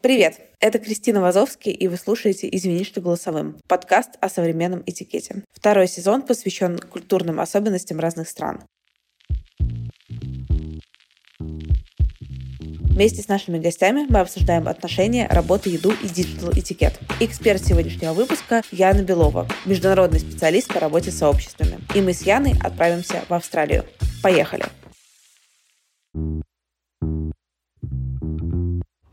Привет, 0.00 0.38
это 0.60 0.78
Кристина 0.78 1.20
Вазовский, 1.20 1.72
и 1.72 1.88
вы 1.88 1.96
слушаете 1.96 2.48
«Извини, 2.52 2.84
что 2.84 3.00
голосовым»— 3.00 3.56
подкаст 3.66 4.10
о 4.20 4.28
современном 4.28 4.84
этикете. 4.86 5.42
Второй 5.52 5.88
сезон 5.88 6.22
посвящен 6.22 6.78
культурным 6.78 7.40
особенностям 7.40 7.98
разных 7.98 8.28
стран. 8.28 8.60
Вместе 11.40 13.22
с 13.22 13.28
нашими 13.28 13.58
гостями 13.58 14.06
мы 14.08 14.20
обсуждаем 14.20 14.68
отношения, 14.68 15.26
работу, 15.28 15.68
еду 15.68 15.90
и 15.90 16.08
digital 16.08 16.52
этикет. 16.52 17.00
Эксперт 17.18 17.64
сегодняшнего 17.64 18.12
выпуска 18.12 18.62
Яна 18.70 19.02
Белова, 19.02 19.48
международный 19.66 20.20
специалист 20.20 20.72
по 20.72 20.78
работе 20.78 21.10
с 21.10 21.18
сообществами. 21.18 21.80
И 21.96 22.00
мы 22.00 22.12
с 22.12 22.22
Яной 22.22 22.54
отправимся 22.62 23.24
в 23.28 23.34
Австралию. 23.34 23.84
Поехали! 24.22 24.64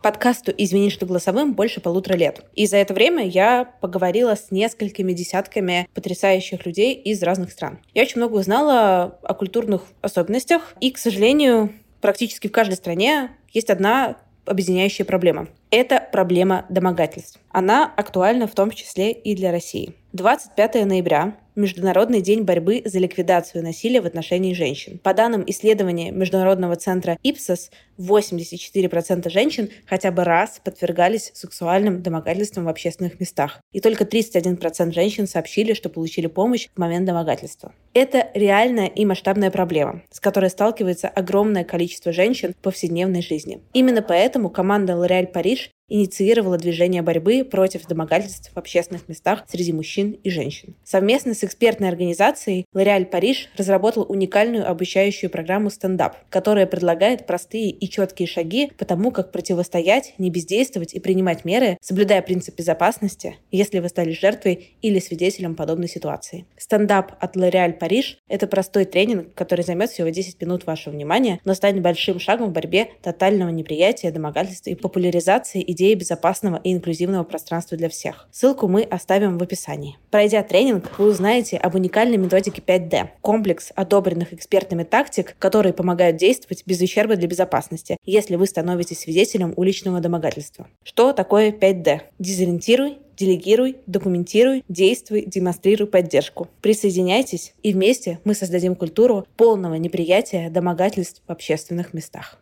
Подкасту 0.06 0.53
«Извини, 0.56 0.92
что 0.92 1.08
голосовым» 1.08 1.56
больше 1.56 1.81
полутора 1.81 2.16
лет. 2.16 2.45
И 2.53 2.67
за 2.67 2.78
это 2.78 2.94
время 2.94 3.28
я 3.28 3.66
поговорила 3.81 4.36
с 4.36 4.52
несколькими 4.52 5.14
десятками 5.14 5.89
потрясающих 5.95 6.64
людей 6.67 6.94
из 6.94 7.23
разных 7.23 7.52
стран. 7.52 7.80
Я 7.95 8.03
очень 8.03 8.17
много 8.17 8.36
узнала 8.36 9.17
о 9.23 9.33
культурных 9.33 9.81
особенностях. 10.02 10.76
И, 10.80 10.92
к 10.92 11.00
сожалению, 11.00 11.73
практически 12.02 12.48
в 12.48 12.52
каждой 12.52 12.76
стране 12.76 13.31
есть 13.52 13.72
одна 13.72 14.17
объединяющая 14.45 15.08
проблема. 15.08 15.48
Это 15.72 16.08
проблема 16.11 16.67
домогательств. 16.70 17.39
Она 17.50 17.92
актуальна 17.98 18.45
в 18.45 18.53
том 18.53 18.70
числе 18.70 19.11
и 19.11 19.36
для 19.36 19.52
России. 19.52 19.95
25 20.14 20.86
ноября 20.86 21.36
Международный 21.56 22.22
день 22.22 22.44
борьбы 22.44 22.81
за 22.84 23.00
ликвидацию 23.00 23.64
насилия 23.64 24.02
в 24.02 24.06
отношении 24.06 24.53
женщин. 24.53 25.00
По 25.00 25.14
данным 25.14 25.44
исследования 25.48 26.11
Международного 26.11 26.75
центра 26.75 27.17
Ipsos, 27.23 27.70
84% 27.98 29.30
женщин 29.30 29.70
хотя 29.86 30.11
бы 30.11 30.26
раз 30.26 30.59
подвергались 30.64 31.31
сексуальным 31.33 32.02
домогательствам 32.02 32.66
в 32.66 32.70
общественных 32.70 33.20
местах. 33.20 33.61
И 33.72 33.80
только 33.80 34.03
31% 34.03 34.92
женщин 34.92 35.28
сообщили, 35.28 35.73
что 35.73 35.89
получили 35.89 36.28
помощь 36.28 36.67
в 36.76 36.80
момент 36.80 37.06
домогательства. 37.06 37.73
Это 37.94 38.28
реальная 38.33 38.87
и 38.87 39.05
масштабная 39.05 39.52
проблема, 39.52 40.02
с 40.11 40.20
которой 40.20 40.49
сталкивается 40.49 41.08
огромное 41.08 41.64
количество 41.64 42.11
женщин 42.11 42.54
в 42.54 42.58
повседневной 42.58 43.22
жизни. 43.22 43.61
Именно 43.72 44.02
поэтому 44.02 44.49
команда 44.49 44.93
L'Oréal 44.93 45.27
Париж 45.27 45.70
инициировала 45.88 46.58
движение 46.58 47.02
борьбы 47.02 47.44
против 47.44 47.86
домогательств 47.88 48.52
в 48.54 48.58
общественных 48.58 49.08
местах 49.08 49.44
среди 49.48 49.73
мужчин 49.73 50.12
и 50.12 50.30
женщин. 50.30 50.76
Совместно 50.84 51.34
с 51.34 51.44
экспертной 51.44 51.90
организацией 51.90 52.66
L'Oréal 52.73 53.06
Париж 53.06 53.50
разработал 53.58 54.06
уникальную 54.08 54.70
обучающую 54.70 55.30
программу 55.30 55.70
стендап, 55.70 56.18
которая 56.30 56.66
предлагает 56.66 57.28
простые 57.28 57.70
и 57.70 57.90
четкие 57.90 58.28
шаги 58.28 58.72
по 58.78 58.86
тому, 58.86 59.12
как 59.12 59.32
противостоять, 59.32 60.14
не 60.18 60.30
бездействовать 60.30 60.94
и 60.94 61.00
принимать 61.00 61.46
меры, 61.46 61.78
соблюдая 61.82 62.22
принцип 62.22 62.58
безопасности, 62.58 63.38
если 63.52 63.80
вы 63.80 63.90
стали 63.90 64.12
жертвой 64.12 64.76
или 64.82 65.00
свидетелем 65.00 65.56
подобной 65.56 65.88
ситуации. 65.88 66.46
Стендап 66.58 67.14
от 67.20 67.36
L'Oréal 67.36 67.73
Париж— 67.73 68.17
это 68.28 68.48
простой 68.48 68.86
тренинг, 68.86 69.34
который 69.34 69.64
займет 69.64 69.92
всего 69.92 70.10
10 70.10 70.42
минут 70.42 70.66
вашего 70.66 70.94
внимания, 70.94 71.40
но 71.46 71.54
станет 71.54 71.82
большим 71.82 72.20
шагом 72.20 72.50
в 72.50 72.54
борьбе 72.54 72.90
тотального 73.02 73.50
неприятия, 73.50 74.12
домогательства 74.12 74.70
и 74.72 74.76
популяризации 74.76 75.62
идеи 75.75 75.93
безопасного 75.93 76.59
и 76.63 76.73
инклюзивного 76.73 77.23
пространства 77.23 77.77
для 77.77 77.89
всех. 77.89 78.27
Ссылку 78.31 78.67
мы 78.67 78.81
оставим 78.81 79.37
в 79.37 79.43
описании. 79.43 79.97
Пройдя 80.09 80.41
тренинг, 80.41 80.97
вы 80.97 81.09
узнаете 81.09 81.58
об 81.58 81.75
уникальной 81.75 82.17
методике 82.17 82.63
5D– 82.65 83.09
комплекс 83.21 83.71
одобренных 83.75 84.33
экспертами 84.33 84.83
тактик, 84.83 85.36
которые 85.37 85.73
помогают 85.73 86.17
действовать 86.17 86.63
без 86.65 86.81
ущерба 86.81 87.15
для 87.15 87.27
безопасности, 87.27 87.97
если 88.05 88.36
вы 88.36 88.47
становитесь 88.47 88.99
свидетелем 88.99 89.53
уличного 89.55 89.99
домогательства. 89.99 90.67
Что 90.83 91.13
такое 91.13 91.52
5D? 91.52 92.02
Дезориентируй, 92.17 92.97
делегируй, 93.17 93.77
документируй, 93.87 94.63
действуй, 94.69 95.25
демонстрируй 95.25 95.87
поддержку. 95.87 96.47
Присоединяйтесь, 96.61 97.53
и 97.63 97.73
вместе 97.73 98.19
мы 98.23 98.33
создадим 98.33 98.75
культуру 98.75 99.25
полного 99.37 99.75
неприятия 99.75 100.49
домогательств 100.49 101.21
в 101.27 101.31
общественных 101.31 101.93
местах. 101.93 102.39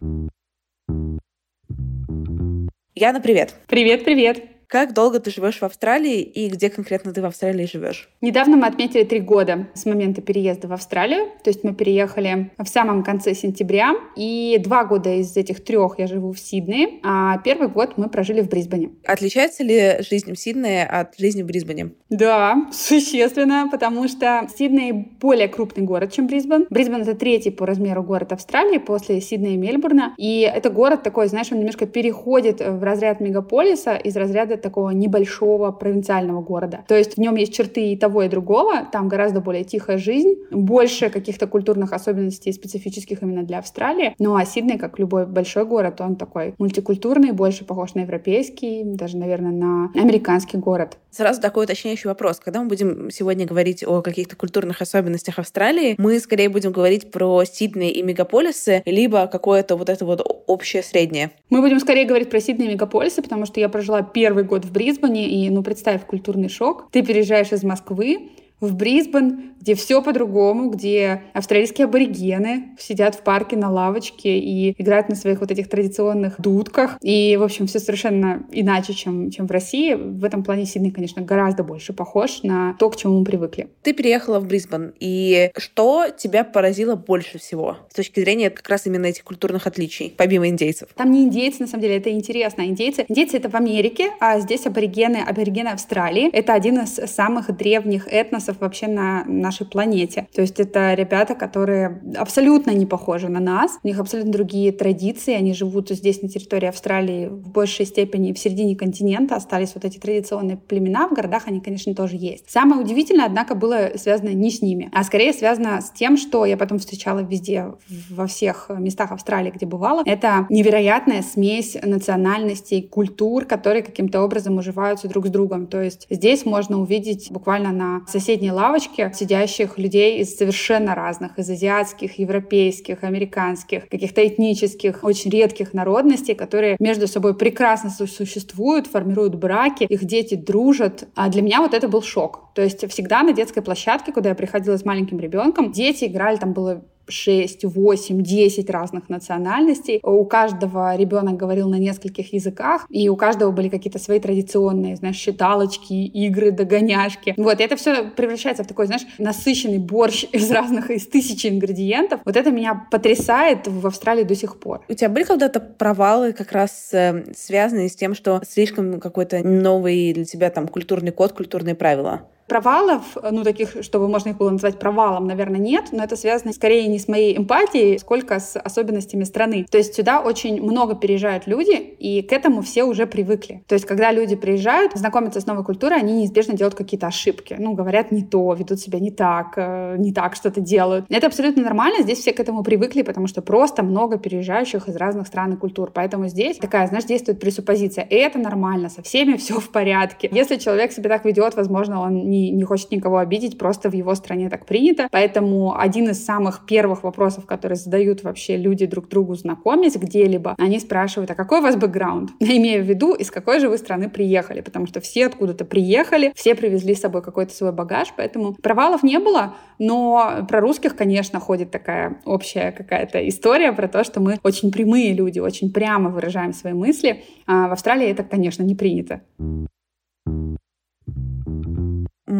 Яна, 2.95 3.19
привет. 3.19 3.55
Привет, 3.65 4.05
привет. 4.05 4.52
Как 4.73 4.95
долго 4.95 5.19
ты 5.19 5.29
живешь 5.29 5.59
в 5.59 5.63
Австралии 5.63 6.19
и 6.21 6.49
где 6.49 6.71
конкретно 6.71 7.13
ты 7.13 7.21
в 7.21 7.25
Австралии 7.25 7.67
живешь? 7.67 8.09
Недавно 8.21 8.57
мы 8.57 8.65
отметили 8.65 9.03
три 9.03 9.19
года 9.19 9.67
с 9.75 9.85
момента 9.85 10.23
переезда 10.23 10.67
в 10.67 10.73
Австралию. 10.73 11.27
То 11.43 11.51
есть 11.51 11.63
мы 11.63 11.75
переехали 11.75 12.49
в 12.57 12.65
самом 12.65 13.03
конце 13.03 13.35
сентября. 13.35 13.93
И 14.15 14.57
два 14.63 14.83
года 14.83 15.13
из 15.13 15.37
этих 15.37 15.63
трех 15.63 15.99
я 15.99 16.07
живу 16.07 16.31
в 16.31 16.39
Сиднее, 16.39 16.99
а 17.03 17.37
первый 17.43 17.67
год 17.67 17.97
мы 17.97 18.09
прожили 18.09 18.41
в 18.41 18.49
Брисбене. 18.49 18.89
Отличается 19.05 19.63
ли 19.63 19.97
жизнь 20.09 20.33
в 20.33 20.39
Сиднее 20.39 20.87
от 20.87 21.19
жизни 21.19 21.43
в 21.43 21.45
Брисбене? 21.45 21.91
Да, 22.09 22.65
существенно, 22.73 23.69
потому 23.71 24.07
что 24.07 24.47
Сидней 24.57 24.91
более 24.91 25.49
крупный 25.49 25.83
город, 25.83 26.13
чем 26.13 26.25
Брисбен. 26.25 26.65
Брисбен— 26.71 27.01
это 27.03 27.13
третий 27.13 27.51
по 27.51 27.67
размеру 27.67 28.01
город 28.01 28.31
Австралии 28.31 28.79
после 28.79 29.21
Сиднея 29.21 29.53
и 29.53 29.57
Мельбурна. 29.57 30.15
И 30.17 30.39
это 30.39 30.71
город 30.71 31.03
такой, 31.03 31.27
знаешь, 31.27 31.51
он 31.51 31.59
немножко 31.59 31.85
переходит 31.85 32.59
в 32.59 32.81
разряд 32.81 33.19
мегаполиса 33.19 33.95
из 33.97 34.17
разряда 34.17 34.62
такого 34.63 34.89
небольшого 34.89 35.71
провинциального 35.71 36.41
города. 36.41 36.83
То 36.87 36.95
есть 36.95 37.15
в 37.15 37.17
нем 37.19 37.35
есть 37.35 37.53
черты 37.53 37.91
и 37.91 37.97
того, 37.97 38.23
и 38.23 38.29
другого. 38.29 38.87
Там 38.91 39.07
гораздо 39.07 39.41
более 39.41 39.63
тихая 39.63 39.97
жизнь, 39.97 40.35
больше 40.49 41.09
каких-то 41.09 41.45
культурных 41.47 41.93
особенностей 41.93 42.51
специфических 42.51 43.21
именно 43.21 43.43
для 43.43 43.59
Австралии. 43.59 44.15
Ну 44.19 44.35
а 44.35 44.45
Сидней, 44.45 44.77
как 44.77 44.97
любой 44.99 45.25
большой 45.25 45.65
город, 45.65 46.01
он 46.01 46.15
такой 46.15 46.55
мультикультурный, 46.57 47.31
больше 47.31 47.65
похож 47.65 47.93
на 47.93 48.01
европейский, 48.01 48.83
даже, 48.83 49.17
наверное, 49.17 49.51
на 49.51 49.91
американский 50.01 50.57
город. 50.57 50.97
Сразу 51.11 51.41
такой 51.41 51.65
уточняющий 51.65 52.07
вопрос. 52.07 52.39
Когда 52.39 52.61
мы 52.61 52.69
будем 52.69 53.11
сегодня 53.11 53.45
говорить 53.45 53.83
о 53.85 54.01
каких-то 54.01 54.35
культурных 54.35 54.81
особенностях 54.81 55.37
Австралии, 55.37 55.95
мы 55.97 56.19
скорее 56.19 56.49
будем 56.49 56.71
говорить 56.71 57.11
про 57.11 57.43
Сидней 57.43 57.91
и 57.91 58.01
мегаполисы, 58.01 58.81
либо 58.85 59.27
какое-то 59.27 59.75
вот 59.75 59.89
это 59.89 60.05
вот 60.05 60.43
общее 60.47 60.81
среднее? 60.81 61.31
Мы 61.49 61.61
будем 61.61 61.79
скорее 61.79 62.05
говорить 62.05 62.29
про 62.29 62.39
Сидней 62.39 62.67
и 62.67 62.69
мегаполисы, 62.71 63.21
потому 63.21 63.45
что 63.45 63.59
я 63.59 63.69
прожила 63.69 64.01
первый 64.01 64.43
год 64.43 64.52
в 64.61 64.71
Брисбене, 64.71 65.27
и, 65.27 65.49
ну, 65.49 65.63
представь, 65.63 66.05
культурный 66.05 66.49
шок. 66.49 66.87
Ты 66.91 67.03
переезжаешь 67.03 67.51
из 67.51 67.63
Москвы, 67.63 68.29
в 68.59 68.75
Брисбен, 68.75 69.53
где 69.59 69.75
все 69.75 70.01
по-другому, 70.01 70.69
где 70.69 71.23
австралийские 71.33 71.85
аборигены 71.85 72.75
сидят 72.77 73.15
в 73.15 73.23
парке 73.23 73.55
на 73.55 73.69
лавочке 73.69 74.37
и 74.37 74.75
играют 74.81 75.09
на 75.09 75.15
своих 75.15 75.39
вот 75.39 75.51
этих 75.51 75.69
традиционных 75.69 76.39
дудках. 76.39 76.97
И, 77.01 77.37
в 77.37 77.43
общем, 77.43 77.67
все 77.67 77.79
совершенно 77.79 78.43
иначе, 78.51 78.93
чем, 78.93 79.31
чем 79.31 79.47
в 79.47 79.51
России. 79.51 79.93
В 79.93 80.23
этом 80.25 80.43
плане 80.43 80.65
Сидней, 80.65 80.91
конечно, 80.91 81.21
гораздо 81.21 81.63
больше 81.63 81.93
похож 81.93 82.43
на 82.43 82.75
то, 82.79 82.89
к 82.89 82.97
чему 82.97 83.19
мы 83.19 83.25
привыкли. 83.25 83.69
Ты 83.83 83.93
переехала 83.93 84.39
в 84.39 84.47
Брисбен, 84.47 84.93
и 84.99 85.49
что 85.57 86.07
тебя 86.09 86.43
поразило 86.43 86.95
больше 86.95 87.39
всего 87.39 87.77
с 87.89 87.95
точки 87.95 88.19
зрения 88.19 88.49
как 88.49 88.67
раз 88.67 88.85
именно 88.85 89.05
этих 89.05 89.23
культурных 89.23 89.65
отличий, 89.67 90.13
помимо 90.17 90.47
индейцев? 90.47 90.89
Там 90.95 91.11
не 91.11 91.23
индейцы, 91.23 91.61
на 91.61 91.67
самом 91.67 91.83
деле, 91.83 91.97
это 91.97 92.11
интересно. 92.11 92.63
Индейцы, 92.63 93.05
индейцы— 93.07 93.37
это 93.37 93.49
в 93.49 93.55
Америке, 93.55 94.11
а 94.19 94.39
здесь 94.39 94.65
аборигены, 94.65 95.17
аборигены 95.17 95.69
Австралии. 95.69 96.29
Это 96.31 96.53
один 96.53 96.81
из 96.81 96.95
самых 96.95 97.55
древних 97.55 98.07
этносов 98.07 98.52
австралийцев 98.53 98.61
вообще 98.61 98.87
на 98.87 99.23
нашей 99.25 99.65
планете. 99.65 100.27
То 100.33 100.41
есть 100.41 100.59
это 100.59 100.93
ребята, 100.93 101.35
которые 101.35 102.01
абсолютно 102.17 102.71
не 102.71 102.85
похожи 102.85 103.29
на 103.29 103.39
нас, 103.39 103.79
у 103.83 103.87
них 103.87 103.99
абсолютно 103.99 104.31
другие 104.31 104.71
традиции, 104.71 105.33
они 105.33 105.53
живут 105.53 105.89
здесь 105.89 106.21
на 106.21 106.29
территории 106.29 106.67
Австралии 106.67 107.27
в 107.27 107.49
большей 107.49 107.85
степени 107.85 108.33
в 108.33 108.39
середине 108.39 108.75
континента, 108.75 109.35
остались 109.35 109.73
вот 109.75 109.85
эти 109.85 109.99
традиционные 109.99 110.57
племена, 110.57 111.07
в 111.07 111.13
городах 111.13 111.43
они, 111.47 111.59
конечно, 111.59 111.93
тоже 111.93 112.15
есть. 112.15 112.49
Самое 112.49 112.81
удивительное, 112.81 113.25
однако, 113.25 113.55
было 113.55 113.91
связано 113.95 114.29
не 114.29 114.49
с 114.49 114.61
ними, 114.61 114.89
а 114.93 115.03
скорее 115.03 115.33
связано 115.33 115.81
с 115.81 115.91
тем, 115.91 116.17
что 116.17 116.45
я 116.45 116.57
потом 116.57 116.79
встречала 116.79 117.19
везде, 117.19 117.73
во 118.09 118.27
всех 118.27 118.69
местах 118.77 119.11
Австралии, 119.11 119.51
где 119.51 119.65
бывала, 119.65 120.03
это 120.05 120.45
невероятная 120.49 121.21
смесь 121.21 121.77
национальностей, 121.83 122.81
культур, 122.81 123.45
которые 123.45 123.83
каким-то 123.83 124.21
образом 124.21 124.57
уживаются 124.57 125.07
друг 125.07 125.27
с 125.27 125.29
другом. 125.29 125.67
То 125.67 125.81
есть 125.81 126.07
здесь 126.09 126.45
можно 126.45 126.79
увидеть 126.79 127.31
буквально 127.31 127.71
на 127.71 128.01
соседней 128.07 128.32
лавочке 128.51 129.11
сидящих 129.13 129.77
людей 129.77 130.19
из 130.19 130.37
совершенно 130.37 130.95
разных, 130.95 131.37
из 131.39 131.49
азиатских, 131.49 132.19
европейских, 132.19 133.03
американских, 133.03 133.87
каких-то 133.87 134.25
этнических, 134.25 135.03
очень 135.03 135.31
редких 135.31 135.73
народностей, 135.73 136.35
которые 136.35 136.75
между 136.79 137.07
собой 137.07 137.35
прекрасно 137.35 137.89
существуют, 137.89 138.87
формируют 138.87 139.35
браки, 139.35 139.83
их 139.83 140.05
дети 140.05 140.35
дружат. 140.35 141.07
А 141.15 141.29
для 141.29 141.41
меня 141.41 141.61
вот 141.61 141.73
это 141.73 141.87
был 141.87 142.01
шок. 142.01 142.53
То 142.53 142.61
есть 142.61 142.87
всегда 142.89 143.23
на 143.23 143.33
детской 143.33 143.61
площадке, 143.61 144.11
куда 144.11 144.29
я 144.29 144.35
приходила 144.35 144.77
с 144.77 144.85
маленьким 144.85 145.19
ребенком, 145.19 145.71
дети 145.71 146.05
играли, 146.05 146.37
там 146.37 146.53
было 146.53 146.83
6, 147.07 147.65
8, 147.65 148.21
10 148.21 148.69
разных 148.69 149.09
национальностей. 149.09 149.99
У 150.03 150.25
каждого 150.25 150.95
ребенок 150.95 151.37
говорил 151.37 151.69
на 151.69 151.75
нескольких 151.75 152.33
языках, 152.33 152.85
и 152.89 153.09
у 153.09 153.15
каждого 153.15 153.51
были 153.51 153.69
какие-то 153.69 153.99
свои 153.99 154.19
традиционные, 154.19 154.95
знаешь, 154.95 155.15
считалочки, 155.15 155.93
игры, 155.93 156.51
догоняшки. 156.51 157.33
Вот, 157.37 157.59
и 157.59 157.63
это 157.63 157.75
все 157.75 158.05
превращается 158.05 158.63
в 158.63 158.67
такой, 158.67 158.87
знаешь, 158.87 159.03
насыщенный 159.17 159.79
борщ 159.79 160.25
из 160.31 160.49
разных, 160.51 160.89
из 160.91 161.07
тысячи 161.07 161.47
ингредиентов. 161.47 162.21
Вот 162.25 162.37
это 162.37 162.51
меня 162.51 162.87
потрясает 162.91 163.67
в 163.67 163.85
Австралии 163.87 164.23
до 164.23 164.35
сих 164.35 164.59
пор. 164.59 164.81
У 164.89 164.93
тебя 164.93 165.09
были 165.09 165.23
когда-то 165.23 165.59
провалы 165.59 166.33
как 166.33 166.51
раз 166.51 166.89
э, 166.93 167.25
связанные 167.35 167.89
с 167.89 167.95
тем, 167.95 168.15
что 168.15 168.41
слишком 168.47 168.99
какой-то 168.99 169.47
новый 169.47 170.13
для 170.13 170.25
тебя 170.25 170.49
там 170.49 170.67
культурный 170.67 171.11
код, 171.11 171.33
культурные 171.33 171.75
правила? 171.75 172.27
Провалов, 172.53 173.17
ну, 173.31 173.43
таких, 173.43 173.77
чтобы 173.81 174.07
можно 174.07 174.29
их 174.29 174.37
было 174.37 174.51
назвать 174.51 174.77
провалом, 174.77 175.25
наверное, 175.25 175.59
нет, 175.59 175.85
но 175.91 176.03
это 176.03 176.15
связано 176.15 176.53
скорее 176.53 176.85
не 176.87 176.99
с 176.99 177.07
моей 177.07 177.35
эмпатией, 177.35 177.97
сколько 177.97 178.39
с 178.39 178.59
особенностями 178.59 179.23
страны. 179.23 179.65
То 179.71 179.79
есть 179.79 179.95
сюда 179.95 180.21
очень 180.21 180.61
много 180.61 180.93
переезжают 180.93 181.47
люди, 181.47 181.73
и 181.73 182.21
к 182.21 182.31
этому 182.31 182.61
все 182.61 182.83
уже 182.83 183.07
привыкли. 183.07 183.63
То 183.67 183.73
есть 183.73 183.85
когда 183.85 184.11
люди 184.11 184.35
приезжают, 184.35 184.93
знакомятся 184.93 185.41
с 185.41 185.47
новой 185.47 185.63
культурой, 185.63 185.97
они 185.97 186.13
неизбежно 186.13 186.53
делают 186.53 186.75
какие-то 186.75 187.07
ошибки. 187.07 187.55
Ну, 187.57 187.73
говорят 187.73 188.11
не 188.11 188.21
то, 188.21 188.53
ведут 188.53 188.79
себя 188.79 188.99
не 188.99 189.09
так, 189.09 189.53
э, 189.55 189.95
не 189.97 190.13
так 190.13 190.35
что-то 190.35 190.61
делают. 190.61 191.05
Это 191.09 191.25
абсолютно 191.25 191.63
нормально, 191.63 192.03
здесь 192.03 192.19
все 192.19 192.33
к 192.33 192.39
этому 192.39 192.61
привыкли, 192.61 193.01
потому 193.01 193.25
что 193.25 193.41
просто 193.41 193.81
много 193.81 194.19
переезжающих 194.19 194.87
из 194.87 194.95
разных 194.95 195.25
стран 195.25 195.53
и 195.53 195.57
культур. 195.57 195.89
Поэтому 195.91 196.27
здесь 196.27 196.57
такая, 196.57 196.85
знаешь, 196.85 197.05
действует 197.05 197.39
пресуппозиция. 197.39 198.05
Это 198.07 198.37
нормально, 198.37 198.89
со 198.89 199.01
всеми 199.01 199.37
все 199.37 199.59
в 199.59 199.71
порядке. 199.71 200.29
Если 200.31 200.57
человек 200.57 200.91
себя 200.91 201.09
так 201.09 201.25
ведет, 201.25 201.55
возможно, 201.55 201.99
он 201.99 202.29
не, 202.29 202.42
не 202.51 202.63
хочет 202.63 202.91
никого 202.91 203.17
обидеть, 203.17 203.57
просто 203.57 203.89
в 203.89 203.93
его 203.93 204.15
стране 204.15 204.49
так 204.49 204.65
принято. 204.65 205.07
Поэтому 205.11 205.77
один 205.77 206.09
из 206.09 206.23
самых 206.23 206.65
первых 206.65 207.03
вопросов, 207.03 207.45
которые 207.45 207.75
задают 207.75 208.23
вообще 208.23 208.57
люди 208.57 208.85
друг 208.85 209.09
другу, 209.09 209.35
знакомясь 209.35 209.95
где-либо, 209.95 210.55
они 210.57 210.79
спрашивают, 210.79 211.31
а 211.31 211.35
какой 211.35 211.59
у 211.59 211.61
вас 211.63 211.75
бэкграунд? 211.75 212.31
Имея 212.39 212.81
в 212.81 212.85
виду, 212.85 213.13
из 213.13 213.31
какой 213.31 213.59
же 213.59 213.69
вы 213.69 213.77
страны 213.77 214.09
приехали, 214.09 214.61
потому 214.61 214.87
что 214.87 215.01
все 215.01 215.25
откуда-то 215.25 215.65
приехали, 215.65 216.31
все 216.35 216.55
привезли 216.55 216.95
с 216.95 217.01
собой 217.01 217.21
какой-то 217.21 217.53
свой 217.53 217.71
багаж, 217.71 218.13
поэтому 218.15 218.53
провалов 218.53 219.03
не 219.03 219.19
было, 219.19 219.55
но 219.79 220.45
про 220.47 220.61
русских, 220.61 220.95
конечно, 220.95 221.39
ходит 221.39 221.71
такая 221.71 222.21
общая 222.25 222.71
какая-то 222.71 223.27
история 223.27 223.71
про 223.73 223.87
то, 223.87 224.03
что 224.03 224.19
мы 224.19 224.39
очень 224.43 224.71
прямые 224.71 225.13
люди, 225.13 225.39
очень 225.39 225.71
прямо 225.71 226.09
выражаем 226.09 226.53
свои 226.53 226.73
мысли. 226.73 227.23
А 227.45 227.67
в 227.67 227.73
Австралии 227.73 228.07
это, 228.07 228.23
конечно, 228.23 228.63
не 228.63 228.75
принято. 228.75 229.21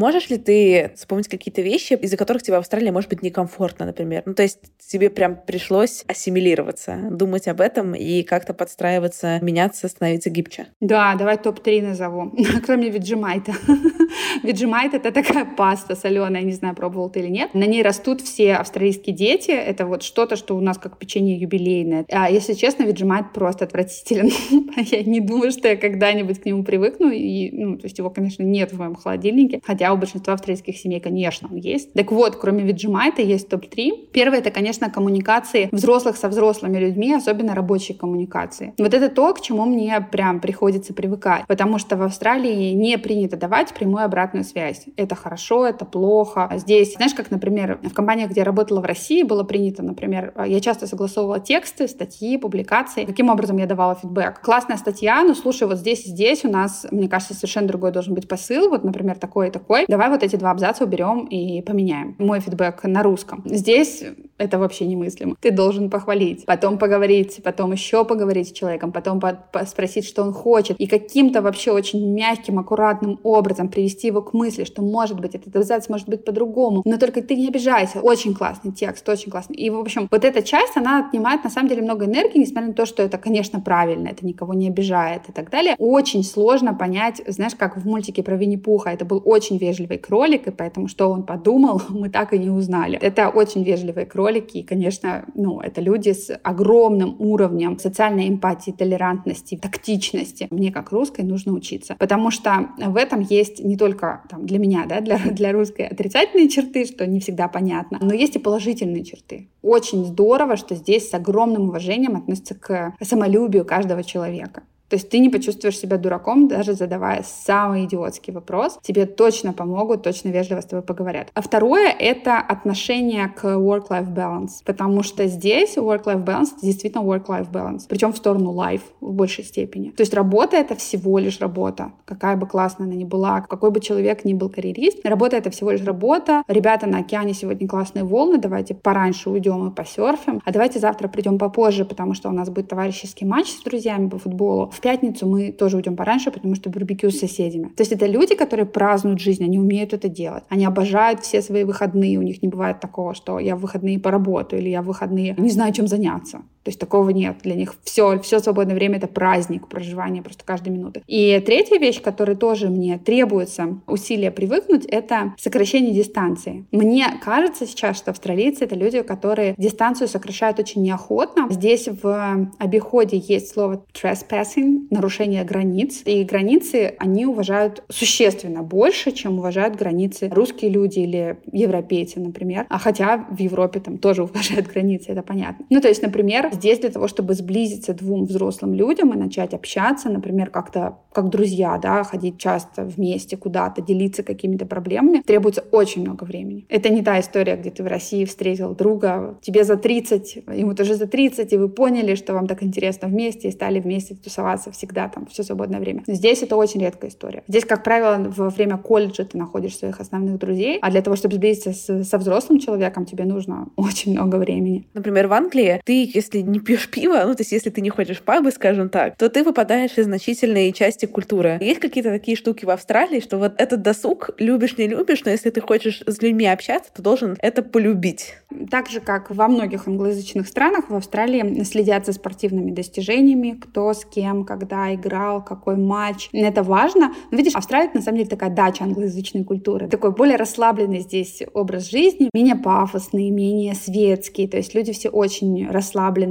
Можешь 0.04 0.30
ли 0.30 0.38
ты 0.38 0.92
вспомнить 0.98 1.30
какие-то 1.30 1.62
вещи, 1.62 1.94
из-за 1.94 2.18
которых 2.18 2.44
тебе 2.44 2.58
в 2.58 2.60
Австралии 2.60 2.90
может 2.90 3.10
быть 3.10 3.24
некомфортно, 3.24 3.86
например? 3.86 4.24
Ну, 4.26 4.34
то 4.34 4.44
есть 4.44 4.60
тебе 4.86 5.10
прям 5.10 5.38
пришлось 5.38 6.04
ассимилироваться, 6.10 7.08
думать 7.10 7.48
об 7.48 7.62
этом 7.62 7.96
и 7.96 8.24
как-то 8.24 8.54
подстраиваться, 8.54 9.40
меняться, 9.42 9.88
становиться 9.88 10.30
гибче. 10.30 10.68
Да, 10.82 11.16
давай 11.16 11.38
топ-3 11.38 11.82
назову. 11.84 12.34
Кроме 12.66 12.90
Vegemite 12.90 13.54
а. 14.44 14.54
Vegemite— 14.54 14.94
это 14.96 15.14
такая 15.14 15.46
паста 15.46 15.96
соленая, 15.96 16.42
не 16.42 16.52
знаю, 16.52 16.76
пробовал 16.76 17.10
ты 17.10 17.22
или 17.22 17.30
нет. 17.30 17.54
На 17.54 17.64
ней 17.64 17.82
растут 17.82 18.20
все 18.20 18.56
австралийские 18.56 19.16
дети. 19.16 19.52
Это 19.52 19.86
вот 19.86 20.04
что-то, 20.04 20.36
что 20.36 20.58
у 20.58 20.60
нас 20.60 20.78
как 20.78 20.98
печенье 20.98 21.38
юбилейное. 21.38 22.06
А 22.12 22.30
если 22.30 22.56
честно, 22.56 22.84
Vegemite 22.84 23.32
просто 23.32 23.64
отвратителен. 23.64 24.30
я 24.76 25.04
не 25.04 25.22
думаю, 25.22 25.52
что 25.52 25.70
я 25.70 25.78
когда-нибудь 25.78 26.42
к 26.42 26.46
нему 26.46 26.66
привыкну. 26.66 27.10
И, 27.10 27.52
ну, 27.54 27.78
то 27.78 27.86
есть 27.86 27.98
его, 27.98 28.10
конечно, 28.10 28.44
нет 28.44 28.74
в 28.74 28.80
моем 28.80 28.96
холодильнике. 28.96 29.62
Хотя 29.64 29.93
хотя 29.94 29.96
у 29.96 29.98
большинства 29.98 30.34
австралийских 30.34 30.78
семей, 30.78 31.00
конечно, 31.00 31.48
он 31.52 31.58
есть. 31.58 31.94
Так 31.94 32.12
вот, 32.12 32.36
кроме 32.36 32.64
Виджимайта 32.64 33.22
есть 33.22 33.50
топ-3. 33.50 34.10
Первое— 34.12 34.40
это, 34.40 34.52
конечно, 34.52 34.90
коммуникации 34.90 35.70
взрослых 35.72 36.18
со 36.18 36.30
взрослыми 36.30 36.80
людьми, 36.80 37.14
особенно 37.14 37.56
рабочие 37.56 37.98
коммуникации. 37.98 38.74
Вот 38.78 38.94
это 38.94 39.10
то, 39.10 39.34
к 39.34 39.42
чему 39.42 39.66
мне 39.66 40.02
прям 40.12 40.40
приходится 40.40 40.94
привыкать, 40.94 41.46
потому 41.48 41.80
что 41.80 41.96
в 41.98 42.02
Австралии 42.02 42.74
не 42.74 42.98
принято 42.98 43.38
давать 43.38 43.74
прямую 43.74 44.06
обратную 44.06 44.44
связь. 44.44 44.86
Это 44.98 45.16
хорошо, 45.16 45.66
это 45.66 45.86
плохо. 45.86 46.48
А 46.50 46.58
здесь, 46.58 46.96
знаешь, 46.96 47.14
как, 47.14 47.32
например, 47.32 47.80
в 47.84 47.94
компаниях, 47.94 48.32
где 48.32 48.42
я 48.42 48.46
работала 48.46 48.82
в 48.82 48.86
России, 48.86 49.24
было 49.24 49.44
принято, 49.44 49.84
например, 49.84 50.34
я 50.46 50.60
часто 50.60 50.88
согласовывала 50.88 51.40
тексты, 51.40 51.88
статьи, 51.88 52.38
публикации. 52.38 53.06
Каким 53.06 53.30
образом 53.30 53.58
я 53.58 53.66
давала 53.66 53.96
фидбэк? 53.96 54.42
Классная 54.42 54.78
статья, 54.78 55.24
но 55.24 55.36
слушай, 55.36 55.68
вот 55.68 55.78
здесь 55.78 56.06
и 56.06 56.10
здесь 56.10 56.46
у 56.46 56.50
нас, 56.50 56.86
мне 56.92 57.08
кажется, 57.08 57.34
совершенно 57.34 57.68
другой 57.68 57.92
должен 57.92 58.14
быть 58.14 58.28
посыл. 58.28 58.70
Вот, 58.70 58.84
например, 58.84 59.18
такой 59.18 59.48
и 59.48 59.52
такой 59.52 59.73
такой, 59.74 59.86
давай 59.88 60.10
вот 60.10 60.24
эти 60.24 60.36
два 60.36 60.52
абзаца 60.52 60.84
уберем 60.84 61.26
и 61.26 61.62
поменяем. 61.62 62.16
Мой 62.20 62.40
фидбэк 62.40 62.84
на 62.84 63.04
русском. 63.04 63.44
Здесь 63.46 64.04
это 64.38 64.60
вообще 64.60 64.86
немыслимо. 64.86 65.36
Ты 65.40 65.52
должен 65.52 65.90
похвалить, 65.90 66.46
потом 66.46 66.78
поговорить, 66.78 67.42
потом 67.44 67.72
еще 67.72 68.04
поговорить 68.06 68.50
с 68.50 68.52
человеком, 68.52 68.92
потом 68.92 69.20
по 69.20 69.38
спросить, 69.66 70.06
что 70.06 70.24
он 70.24 70.34
хочет, 70.34 70.80
и 70.80 70.88
каким-то 70.88 71.42
вообще 71.42 71.72
очень 71.72 72.14
мягким, 72.14 72.60
аккуратным 72.60 73.20
образом 73.24 73.70
привести 73.70 74.08
его 74.08 74.22
к 74.22 74.34
мысли, 74.34 74.64
что, 74.64 74.82
может 74.82 75.20
быть, 75.20 75.36
этот 75.36 75.56
абзац 75.56 75.90
может 75.90 76.10
быть 76.10 76.26
по-другому, 76.26 76.82
но 76.86 76.98
только 76.98 77.22
ты 77.22 77.36
не 77.36 77.48
обижайся. 77.48 78.02
Очень 78.02 78.34
классный 78.34 78.72
текст, 78.72 79.08
очень 79.08 79.32
классный. 79.32 79.56
И, 79.56 79.70
в 79.70 79.80
общем, 79.80 80.08
вот 80.12 80.26
эта 80.26 80.42
часть, 80.42 80.76
она 80.76 81.06
отнимает, 81.06 81.44
на 81.44 81.50
самом 81.50 81.70
деле, 81.70 81.82
много 81.82 82.06
энергии, 82.06 82.40
несмотря 82.40 82.70
на 82.70 82.74
то, 82.74 82.86
что 82.86 83.04
это, 83.04 83.18
конечно, 83.18 83.62
правильно, 83.62 84.10
это 84.10 84.26
никого 84.26 84.54
не 84.54 84.68
обижает 84.68 85.30
и 85.30 85.32
так 85.32 85.50
далее. 85.50 85.76
Очень 85.78 86.24
сложно 86.24 86.74
понять, 86.74 87.22
знаешь, 87.28 87.56
как 87.56 87.78
в 87.78 87.86
мультике 87.86 88.24
про 88.24 88.36
Винни-Пуха, 88.36 88.90
это 88.90 89.06
был 89.06 89.22
очень 89.24 89.58
вежливый 89.64 89.98
кролик, 89.98 90.48
и 90.48 90.52
поэтому 90.52 90.88
что 90.88 91.10
он 91.10 91.24
подумал, 91.24 91.82
мы 91.90 92.10
так 92.10 92.34
и 92.34 92.40
не 92.40 92.50
узнали. 92.50 92.98
Это 92.98 93.30
очень 93.30 93.64
вежливые 93.64 94.06
кролики, 94.06 94.58
и, 94.58 94.64
конечно, 94.64 95.26
ну, 95.36 95.60
это 95.60 95.82
люди 95.82 96.12
с 96.12 96.36
огромным 96.44 97.16
уровнем 97.20 97.80
социальной 97.80 98.28
эмпатии, 98.30 98.72
толерантности, 98.72 99.58
тактичности. 99.58 100.48
Мне, 100.52 100.72
как 100.72 100.92
русской, 100.92 101.22
нужно 101.22 101.54
учиться, 101.54 101.96
потому 102.00 102.32
что 102.32 102.70
в 102.78 102.98
этом 102.98 103.22
есть 103.22 103.64
не 103.64 103.78
только 103.78 104.24
там, 104.30 104.46
для 104.46 104.60
меня, 104.60 104.86
да, 104.88 105.02
для, 105.02 105.18
для 105.32 105.52
русской 105.52 105.88
отрицательные 105.88 106.50
черты, 106.50 106.86
что 106.86 107.08
не 107.08 107.20
всегда 107.20 107.48
понятно, 107.48 108.00
но 108.02 108.14
есть 108.14 108.36
и 108.36 108.40
положительные 108.40 109.04
черты. 109.04 109.50
Очень 109.62 110.06
здорово, 110.06 110.58
что 110.58 110.76
здесь 110.76 111.10
с 111.10 111.14
огромным 111.14 111.70
уважением 111.70 112.16
относятся 112.16 112.56
к 112.56 112.94
самолюбию 113.02 113.66
каждого 113.66 114.04
человека. 114.04 114.64
То 114.94 114.98
есть 114.98 115.10
ты 115.10 115.18
не 115.18 115.30
почувствуешь 115.30 115.80
себя 115.80 115.98
дураком, 115.98 116.48
даже 116.48 116.74
задавая 116.74 117.24
самый 117.26 117.86
идиотский 117.86 118.32
вопрос. 118.32 118.78
Тебе 118.84 119.08
точно 119.08 119.52
помогут, 119.52 120.04
точно 120.04 120.30
вежливо 120.30 120.62
с 120.62 120.66
тобой 120.66 120.84
поговорят. 120.84 121.30
А 121.34 121.42
второе— 121.42 121.90
это 122.00 122.38
отношение 122.38 123.28
к 123.28 123.44
work-life 123.44 124.14
balance. 124.14 124.62
Потому 124.64 125.02
что 125.02 125.26
здесь 125.26 125.78
work-life 125.78 126.24
balance— 126.24 126.50
действительно 126.62 127.02
work-life 127.02 127.50
balance. 127.52 127.86
Причем 127.90 128.14
в 128.14 128.18
сторону 128.18 128.54
life 128.54 128.84
в 129.02 129.14
большей 129.14 129.44
степени. 129.46 129.90
То 129.90 130.02
есть 130.02 130.14
работа— 130.14 130.58
это 130.58 130.76
всего 130.76 131.18
лишь 131.18 131.40
работа. 131.40 131.94
Какая 132.06 132.38
бы 132.38 132.46
классная 132.46 132.86
она 132.86 132.96
ни 132.96 133.04
была, 133.04 133.42
какой 133.42 133.72
бы 133.72 133.80
человек 133.80 134.26
ни 134.26 134.36
был 134.36 134.50
карьерист, 134.50 135.04
работа— 135.04 135.36
это 135.38 135.50
всего 135.50 135.72
лишь 135.72 135.84
работа. 135.84 136.44
Ребята, 136.48 136.86
на 136.86 137.00
океане 137.00 137.34
сегодня 137.34 137.68
классные 137.68 138.04
волны, 138.04 138.38
давайте 138.38 138.76
пораньше 138.76 139.32
уйдем 139.32 139.68
и 139.68 139.72
посерфим. 139.74 140.40
А 140.46 140.52
давайте 140.52 140.78
завтра 140.78 141.08
придем 141.08 141.40
попозже, 141.40 141.84
потому 141.84 142.14
что 142.14 142.30
у 142.30 142.32
нас 142.32 142.52
будет 142.52 142.68
товарищеский 142.68 143.26
матч 143.26 143.48
с 143.48 143.64
друзьями 143.64 144.08
по 144.08 144.20
футболу. 144.20 144.70
В 144.70 144.83
пятницу 144.84 145.26
мы 145.28 145.52
тоже 145.52 145.78
уйдем 145.78 145.96
пораньше, 145.96 146.32
потому 146.32 146.56
что 146.56 146.70
барбекю 146.70 147.10
с 147.10 147.20
соседями. 147.20 147.70
То 147.70 147.82
есть 147.82 147.92
это 147.92 148.06
люди, 148.06 148.36
которые 148.36 148.66
празднуют 148.66 149.20
жизнь, 149.20 149.44
они 149.44 149.60
умеют 149.60 149.94
это 149.94 150.10
делать. 150.10 150.44
Они 150.50 150.66
обожают 150.66 151.22
все 151.22 151.42
свои 151.42 151.64
выходные. 151.64 152.20
У 152.20 152.22
них 152.22 152.44
не 152.44 152.50
бывает 152.50 152.80
такого, 152.80 153.14
что 153.14 153.40
я 153.40 153.56
в 153.56 153.62
выходные 153.62 154.00
поработаю 154.00 154.62
или 154.62 154.70
я 154.70 154.82
в 154.82 154.86
выходные 154.86 155.36
не 155.38 155.50
знаю, 155.50 155.74
чем 155.74 155.88
заняться. 155.88 156.42
То 156.64 156.70
есть 156.70 156.80
такого 156.80 157.10
нет. 157.10 157.38
Для 157.44 157.56
них 157.56 157.76
все, 157.84 158.20
все 158.20 158.40
свободное 158.40 158.76
время— 158.76 158.98
это 158.98 159.08
праздник 159.08 159.68
проживания 159.68 160.22
просто 160.22 160.46
каждой 160.46 160.70
минуты. 160.70 161.04
И 161.08 161.42
третья 161.46 161.78
вещь, 161.78 162.02
которой 162.02 162.36
тоже 162.36 162.70
мне 162.70 162.98
требуется 162.98 163.80
усилия 163.88 164.32
привыкнуть, 164.32 164.86
это 164.86 165.34
сокращение 165.38 165.94
дистанции. 165.94 166.66
Мне 166.72 167.08
кажется 167.24 167.68
сейчас, 167.68 167.98
что 167.98 168.12
австралийцы— 168.12 168.64
это 168.66 168.76
люди, 168.76 169.02
которые 169.02 169.56
дистанцию 169.58 170.08
сокращают 170.08 170.60
очень 170.60 170.82
неохотно. 170.84 171.48
Здесь 171.50 171.90
в 172.02 172.50
обиходе 172.60 173.18
есть 173.18 173.52
слово 173.52 173.86
trespassing, 173.94 174.88
нарушение 174.90 175.44
границ. 175.44 176.02
И 176.06 176.24
границы 176.24 176.96
они 176.98 177.26
уважают 177.26 177.84
существенно 177.90 178.64
больше, 178.64 179.12
чем 179.12 179.40
уважают 179.40 179.76
границы 179.76 180.30
русские 180.30 180.72
люди 180.72 181.00
или 181.00 181.38
европейцы, 181.52 182.20
например. 182.20 182.66
А 182.70 182.78
хотя 182.80 183.26
в 183.30 183.40
Европе 183.40 183.80
там 183.80 183.98
тоже 183.98 184.24
уважают 184.24 184.68
границы, 184.68 185.12
это 185.12 185.24
понятно. 185.24 185.66
Ну, 185.70 185.82
то 185.82 185.90
есть, 185.90 186.02
например, 186.02 186.53
здесь 186.54 186.80
для 186.80 186.90
того, 186.90 187.08
чтобы 187.08 187.34
сблизиться 187.34 187.94
двум 187.94 188.26
взрослым 188.26 188.74
людям 188.74 189.14
и 189.14 189.18
начать 189.18 189.54
общаться, 189.54 190.10
например, 190.10 190.50
как-то 190.50 190.98
как 191.12 191.30
друзья, 191.30 191.78
да, 191.78 192.04
ходить 192.04 192.38
часто 192.38 192.84
вместе 192.84 193.38
куда-то, 193.38 193.82
делиться 193.82 194.24
какими-то 194.24 194.66
проблемами, 194.66 195.22
требуется 195.22 195.64
очень 195.72 196.02
много 196.02 196.24
времени. 196.24 196.66
Это 196.70 196.90
не 196.90 197.02
та 197.02 197.20
история, 197.20 197.56
где 197.56 197.70
ты 197.70 197.84
в 197.84 197.88
России 197.88 198.26
встретил 198.26 198.76
друга, 198.76 199.38
тебе 199.42 199.64
за 199.64 199.78
30, 199.78 200.44
ему 200.56 200.74
тоже 200.74 200.96
за 200.96 201.08
30, 201.08 201.54
и 201.54 201.58
вы 201.58 201.70
поняли, 201.70 202.16
что 202.16 202.34
вам 202.34 202.48
так 202.48 202.64
интересно 202.64 203.08
вместе, 203.08 203.48
и 203.48 203.52
стали 203.52 203.80
вместе 203.80 204.16
тусоваться 204.16 204.72
всегда 204.72 205.08
там 205.10 205.26
все 205.28 205.44
свободное 205.44 205.80
время. 205.80 206.04
Здесь 206.08 206.42
это 206.44 206.56
очень 206.56 206.82
редкая 206.82 207.10
история. 207.12 207.44
Здесь, 207.48 207.66
как 207.66 207.84
правило, 207.84 208.24
во 208.30 208.50
время 208.50 208.78
колледжа 208.78 209.26
ты 209.26 209.38
находишь 209.38 209.78
своих 209.78 210.00
основных 210.00 210.40
друзей, 210.40 210.80
а 210.82 210.92
для 210.92 211.02
того, 211.02 211.16
чтобы 211.16 211.36
сблизиться 211.36 211.74
с, 211.74 212.04
со 212.04 212.18
взрослым 212.18 212.60
человеком, 212.60 213.06
тебе 213.06 213.26
нужно 213.26 213.70
очень 213.76 214.14
много 214.14 214.38
времени. 214.38 214.88
Например, 214.94 215.28
в 215.28 215.34
Англии 215.34 215.82
ты, 215.86 216.10
если 216.14 216.42
не 216.44 216.60
пьешь 216.60 216.90
пиво, 216.90 217.24
ну, 217.26 217.34
то 217.34 217.42
есть 217.42 217.52
если 217.52 217.70
ты 217.70 217.82
не 217.82 217.90
ходишь 217.90 218.20
в 218.20 218.24
пабы, 218.24 218.52
скажем 218.52 218.90
так, 218.90 219.18
то 219.18 219.30
ты 219.30 219.44
выпадаешь 219.44 219.98
из 219.98 220.06
значительной 220.06 220.72
части 220.74 221.06
культуры. 221.06 221.58
Есть 221.62 221.80
какие-то 221.80 222.10
такие 222.10 222.38
штуки 222.38 222.66
в 222.66 222.70
Австралии, 222.70 223.20
что 223.20 223.38
вот 223.38 223.54
этот 223.58 223.82
досуг 223.82 224.32
любишь, 224.38 224.78
не 224.78 224.88
любишь, 224.88 225.24
но 225.26 225.32
если 225.32 225.50
ты 225.50 225.62
хочешь 225.62 226.04
с 226.06 226.22
людьми 226.22 226.46
общаться, 226.46 226.92
то 226.94 227.02
должен 227.02 227.38
это 227.40 227.64
полюбить. 227.64 228.36
Так 228.70 228.90
же, 228.90 229.00
как 229.00 229.30
во 229.30 229.48
многих 229.48 229.88
англоязычных 229.88 230.48
странах, 230.48 230.90
в 230.90 230.96
Австралии 230.96 231.64
следят 231.64 232.06
за 232.06 232.14
спортивными 232.14 232.72
достижениями, 232.72 233.60
кто 233.60 233.94
с 233.94 234.06
кем, 234.06 234.46
когда 234.46 234.94
играл, 234.94 235.44
какой 235.44 235.78
матч. 235.78 236.30
Это 236.32 236.64
важно. 236.64 237.14
Но 237.32 237.38
видишь, 237.38 237.56
Австралия 237.56 237.90
на 237.94 238.02
самом 238.02 238.18
деле 238.18 238.30
такая 238.30 238.50
дача 238.50 238.84
англоязычной 238.84 239.44
культуры. 239.44 239.88
Такой 239.88 240.12
более 240.12 240.38
расслабленный 240.38 241.00
здесь 241.00 241.44
образ 241.54 241.90
жизни, 241.90 242.30
менее 242.34 242.56
пафосный, 242.56 243.30
менее 243.30 243.76
светский. 243.76 244.48
То 244.48 244.58
есть 244.58 244.74
люди 244.76 244.94
все 244.94 245.10
очень 245.10 245.70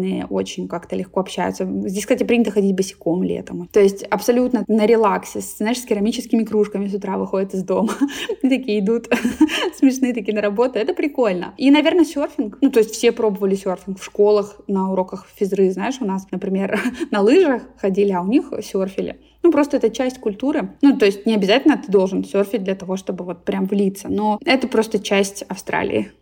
расслабленные, 0.02 0.26
очень 0.26 0.68
как-то 0.68 0.96
легко 0.96 1.20
общаются. 1.20 1.68
Здесь, 1.86 2.02
кстати, 2.02 2.24
принято 2.24 2.50
ходить 2.50 2.74
босиком 2.74 3.22
летом. 3.22 3.68
То 3.72 3.80
есть 3.80 4.02
абсолютно 4.04 4.64
на 4.68 4.86
релаксе, 4.86 5.40
знаешь, 5.40 5.78
с 5.78 5.84
керамическими 5.84 6.44
кружками 6.44 6.88
с 6.88 6.94
утра 6.94 7.16
выходят 7.16 7.54
из 7.54 7.62
дома. 7.62 7.92
Такие 8.42 8.80
идут 8.80 9.08
смешные 9.78 10.14
такие 10.14 10.34
на 10.34 10.42
работу. 10.42 10.78
Это 10.78 10.94
прикольно. 10.94 11.54
И, 11.56 11.70
наверное, 11.70 12.04
серфинг. 12.04 12.58
Ну, 12.60 12.70
то 12.70 12.80
есть 12.80 12.92
все 12.92 13.12
пробовали 13.12 13.54
серфинг 13.54 13.98
в 13.98 14.04
школах, 14.04 14.60
на 14.66 14.92
уроках 14.92 15.26
физры. 15.34 15.70
Знаешь, 15.70 15.96
у 16.00 16.04
нас, 16.04 16.26
например, 16.30 16.80
на 17.10 17.20
лыжах 17.20 17.62
ходили, 17.78 18.12
а 18.12 18.22
у 18.22 18.26
них 18.26 18.52
серфили. 18.62 19.20
Ну, 19.42 19.50
просто 19.50 19.76
это 19.76 19.90
часть 19.90 20.18
культуры. 20.18 20.76
Ну, 20.82 20.96
то 20.96 21.06
есть 21.06 21.26
не 21.26 21.34
обязательно 21.34 21.76
ты 21.76 21.90
должен 21.90 22.24
серфить 22.24 22.62
для 22.62 22.76
того, 22.76 22.96
чтобы 22.96 23.24
вот 23.24 23.44
прям 23.44 23.66
влиться, 23.66 24.08
но 24.08 24.38
это 24.44 24.68
просто 24.68 25.00
часть 25.00 25.42
Австралии. 25.48 26.12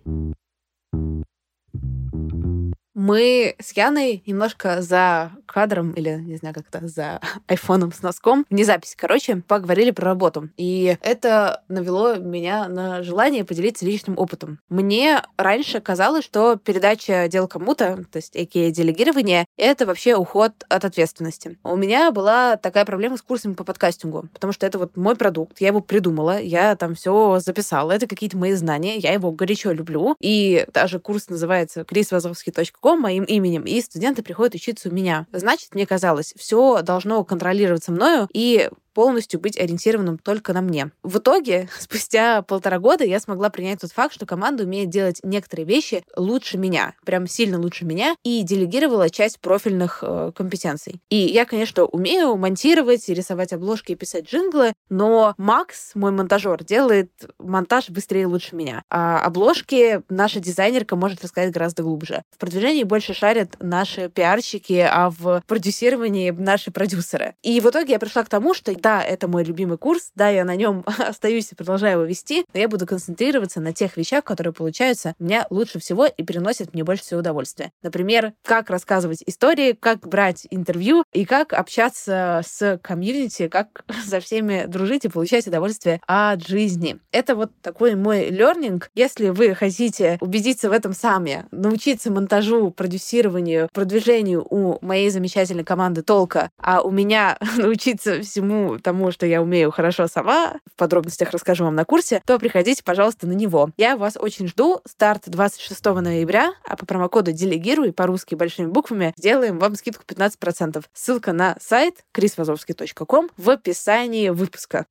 Мы 3.02 3.54
с 3.58 3.72
Яной 3.72 4.22
немножко 4.26 4.82
за 4.82 5.32
кадром 5.46 5.92
или, 5.92 6.20
не 6.20 6.36
знаю, 6.36 6.54
как-то 6.54 6.86
за 6.86 7.18
айфоном 7.46 7.94
с 7.94 8.02
носком, 8.02 8.44
не 8.50 8.62
запись, 8.62 8.94
короче, 8.94 9.36
поговорили 9.36 9.90
про 9.90 10.04
работу. 10.04 10.50
И 10.58 10.98
это 11.00 11.62
навело 11.68 12.16
меня 12.16 12.68
на 12.68 13.02
желание 13.02 13.46
поделиться 13.46 13.86
личным 13.86 14.18
опытом. 14.18 14.58
Мне 14.68 15.22
раньше 15.38 15.80
казалось, 15.80 16.26
что 16.26 16.56
передача 16.56 17.26
дел 17.28 17.48
кому-то, 17.48 18.04
то 18.12 18.16
есть 18.16 18.36
эки 18.36 18.68
делегирование, 18.70 19.46
это 19.56 19.86
вообще 19.86 20.14
уход 20.14 20.52
от 20.68 20.84
ответственности. 20.84 21.58
У 21.64 21.76
меня 21.76 22.10
была 22.10 22.58
такая 22.58 22.84
проблема 22.84 23.16
с 23.16 23.22
курсами 23.22 23.54
по 23.54 23.64
подкастингу, 23.64 24.28
потому 24.34 24.52
что 24.52 24.66
это 24.66 24.78
вот 24.78 24.98
мой 24.98 25.16
продукт, 25.16 25.58
я 25.62 25.68
его 25.68 25.80
придумала, 25.80 26.38
я 26.38 26.76
там 26.76 26.94
все 26.94 27.38
записала, 27.40 27.92
это 27.92 28.06
какие-то 28.06 28.36
мои 28.36 28.52
знания, 28.52 28.98
я 28.98 29.14
его 29.14 29.32
горячо 29.32 29.72
люблю. 29.72 30.16
И 30.20 30.66
даже 30.74 31.00
курс 31.00 31.30
называется 31.30 31.80
chrisvazovsky.com, 31.80 32.89
языком, 32.90 33.00
моим 33.00 33.24
именем, 33.24 33.62
и 33.64 33.80
студенты 33.80 34.22
приходят 34.22 34.54
учиться 34.54 34.88
у 34.88 34.92
меня. 34.92 35.26
Значит, 35.32 35.74
мне 35.74 35.86
казалось, 35.86 36.34
все 36.36 36.82
должно 36.82 37.24
контролироваться 37.24 37.92
мною, 37.92 38.28
и 38.32 38.70
полностью 38.92 39.40
быть 39.40 39.58
ориентированным 39.58 40.18
только 40.18 40.52
на 40.52 40.60
мне. 40.60 40.90
В 41.02 41.18
итоге, 41.18 41.68
спустя 41.78 42.42
полтора 42.42 42.78
года 42.78 43.04
я 43.04 43.20
смогла 43.20 43.50
принять 43.50 43.80
тот 43.80 43.92
факт, 43.92 44.14
что 44.14 44.26
команда 44.26 44.64
умеет 44.64 44.90
делать 44.90 45.20
некоторые 45.22 45.66
вещи 45.66 46.04
лучше 46.16 46.58
меня, 46.58 46.94
прям 47.04 47.26
сильно 47.26 47.60
лучше 47.60 47.84
меня, 47.84 48.14
и 48.22 48.42
делегировала 48.42 49.10
часть 49.10 49.40
профильных 49.40 50.00
э, 50.02 50.32
компетенций. 50.34 51.00
И 51.10 51.16
я, 51.16 51.44
конечно, 51.44 51.84
умею 51.84 52.36
монтировать, 52.36 53.08
рисовать 53.08 53.52
обложки 53.52 53.92
и 53.92 53.96
писать 53.96 54.30
джинглы, 54.30 54.72
но 54.88 55.34
Макс, 55.36 55.92
мой 55.94 56.12
монтажер, 56.12 56.64
делает 56.64 57.10
монтаж 57.38 57.90
быстрее 57.90 58.22
и 58.22 58.26
лучше 58.26 58.56
меня. 58.56 58.82
А 58.90 59.20
обложки 59.24 60.02
наша 60.08 60.40
дизайнерка 60.40 60.96
может 60.96 61.22
рассказать 61.22 61.52
гораздо 61.52 61.82
глубже. 61.82 62.22
В 62.30 62.38
продвижении 62.38 62.84
больше 62.84 63.14
шарят 63.14 63.56
наши 63.60 64.08
пиарщики, 64.08 64.86
а 64.88 65.10
в 65.10 65.42
продюсировании 65.46 66.30
наши 66.30 66.70
продюсеры. 66.70 67.34
И 67.42 67.60
в 67.60 67.66
итоге 67.66 67.92
я 67.92 67.98
пришла 67.98 68.24
к 68.24 68.28
тому, 68.28 68.54
что 68.54 68.72
да, 68.80 69.02
это 69.02 69.28
мой 69.28 69.44
любимый 69.44 69.78
курс, 69.78 70.10
да, 70.14 70.28
я 70.28 70.44
на 70.44 70.56
нем 70.56 70.84
остаюсь 70.98 71.52
и 71.52 71.54
продолжаю 71.54 71.98
его 71.98 72.04
вести, 72.04 72.44
но 72.52 72.60
я 72.60 72.68
буду 72.68 72.86
концентрироваться 72.86 73.60
на 73.60 73.72
тех 73.72 73.96
вещах, 73.96 74.24
которые 74.24 74.52
получаются 74.52 75.14
у 75.18 75.24
меня 75.24 75.46
лучше 75.50 75.78
всего 75.78 76.06
и 76.06 76.22
приносят 76.22 76.72
мне 76.74 76.84
больше 76.84 77.02
всего 77.02 77.20
удовольствия. 77.20 77.72
Например, 77.82 78.32
как 78.44 78.70
рассказывать 78.70 79.22
истории, 79.26 79.72
как 79.72 80.06
брать 80.06 80.46
интервью 80.50 81.04
и 81.12 81.24
как 81.24 81.52
общаться 81.52 82.42
с 82.44 82.78
комьюнити, 82.82 83.48
как 83.48 83.84
за 84.06 84.20
всеми 84.20 84.64
дружить 84.66 85.04
и 85.04 85.08
получать 85.08 85.46
удовольствие 85.46 86.00
от 86.06 86.46
жизни. 86.46 86.98
Это 87.12 87.34
вот 87.34 87.50
такой 87.62 87.94
мой 87.94 88.30
learning. 88.30 88.82
Если 88.94 89.28
вы 89.28 89.54
хотите 89.54 90.18
убедиться 90.20 90.68
в 90.70 90.72
этом 90.72 90.92
сами, 90.92 91.46
научиться 91.50 92.10
монтажу, 92.10 92.70
продюсированию, 92.70 93.68
продвижению 93.72 94.46
у 94.48 94.78
моей 94.84 95.10
замечательной 95.10 95.64
команды 95.64 96.02
Толка, 96.02 96.50
а 96.58 96.82
у 96.82 96.90
меня 96.90 97.38
научиться 97.56 98.22
всему 98.22 98.69
тому, 98.78 99.10
что 99.10 99.26
я 99.26 99.42
умею 99.42 99.70
хорошо 99.70 100.06
сама, 100.06 100.58
в 100.72 100.76
подробностях 100.76 101.30
расскажу 101.30 101.64
вам 101.64 101.74
на 101.74 101.84
курсе, 101.84 102.22
то 102.26 102.38
приходите, 102.38 102.82
пожалуйста, 102.84 103.26
на 103.26 103.32
него. 103.32 103.70
Я 103.76 103.96
вас 103.96 104.16
очень 104.18 104.48
жду. 104.48 104.80
Старт 104.86 105.24
26 105.26 105.84
ноября, 105.84 106.52
а 106.64 106.76
по 106.76 106.86
промокоду 106.86 107.32
«Делегируй» 107.32 107.92
по-русски 107.92 108.34
большими 108.34 108.66
буквами 108.66 109.12
сделаем 109.16 109.58
вам 109.58 109.74
скидку 109.74 110.04
15%. 110.06 110.84
Ссылка 110.92 111.32
на 111.32 111.56
сайт 111.60 112.04
chrisvazovsky.com 112.14 113.30
в 113.36 113.50
описании 113.50 114.28
выпуска. 114.28 114.86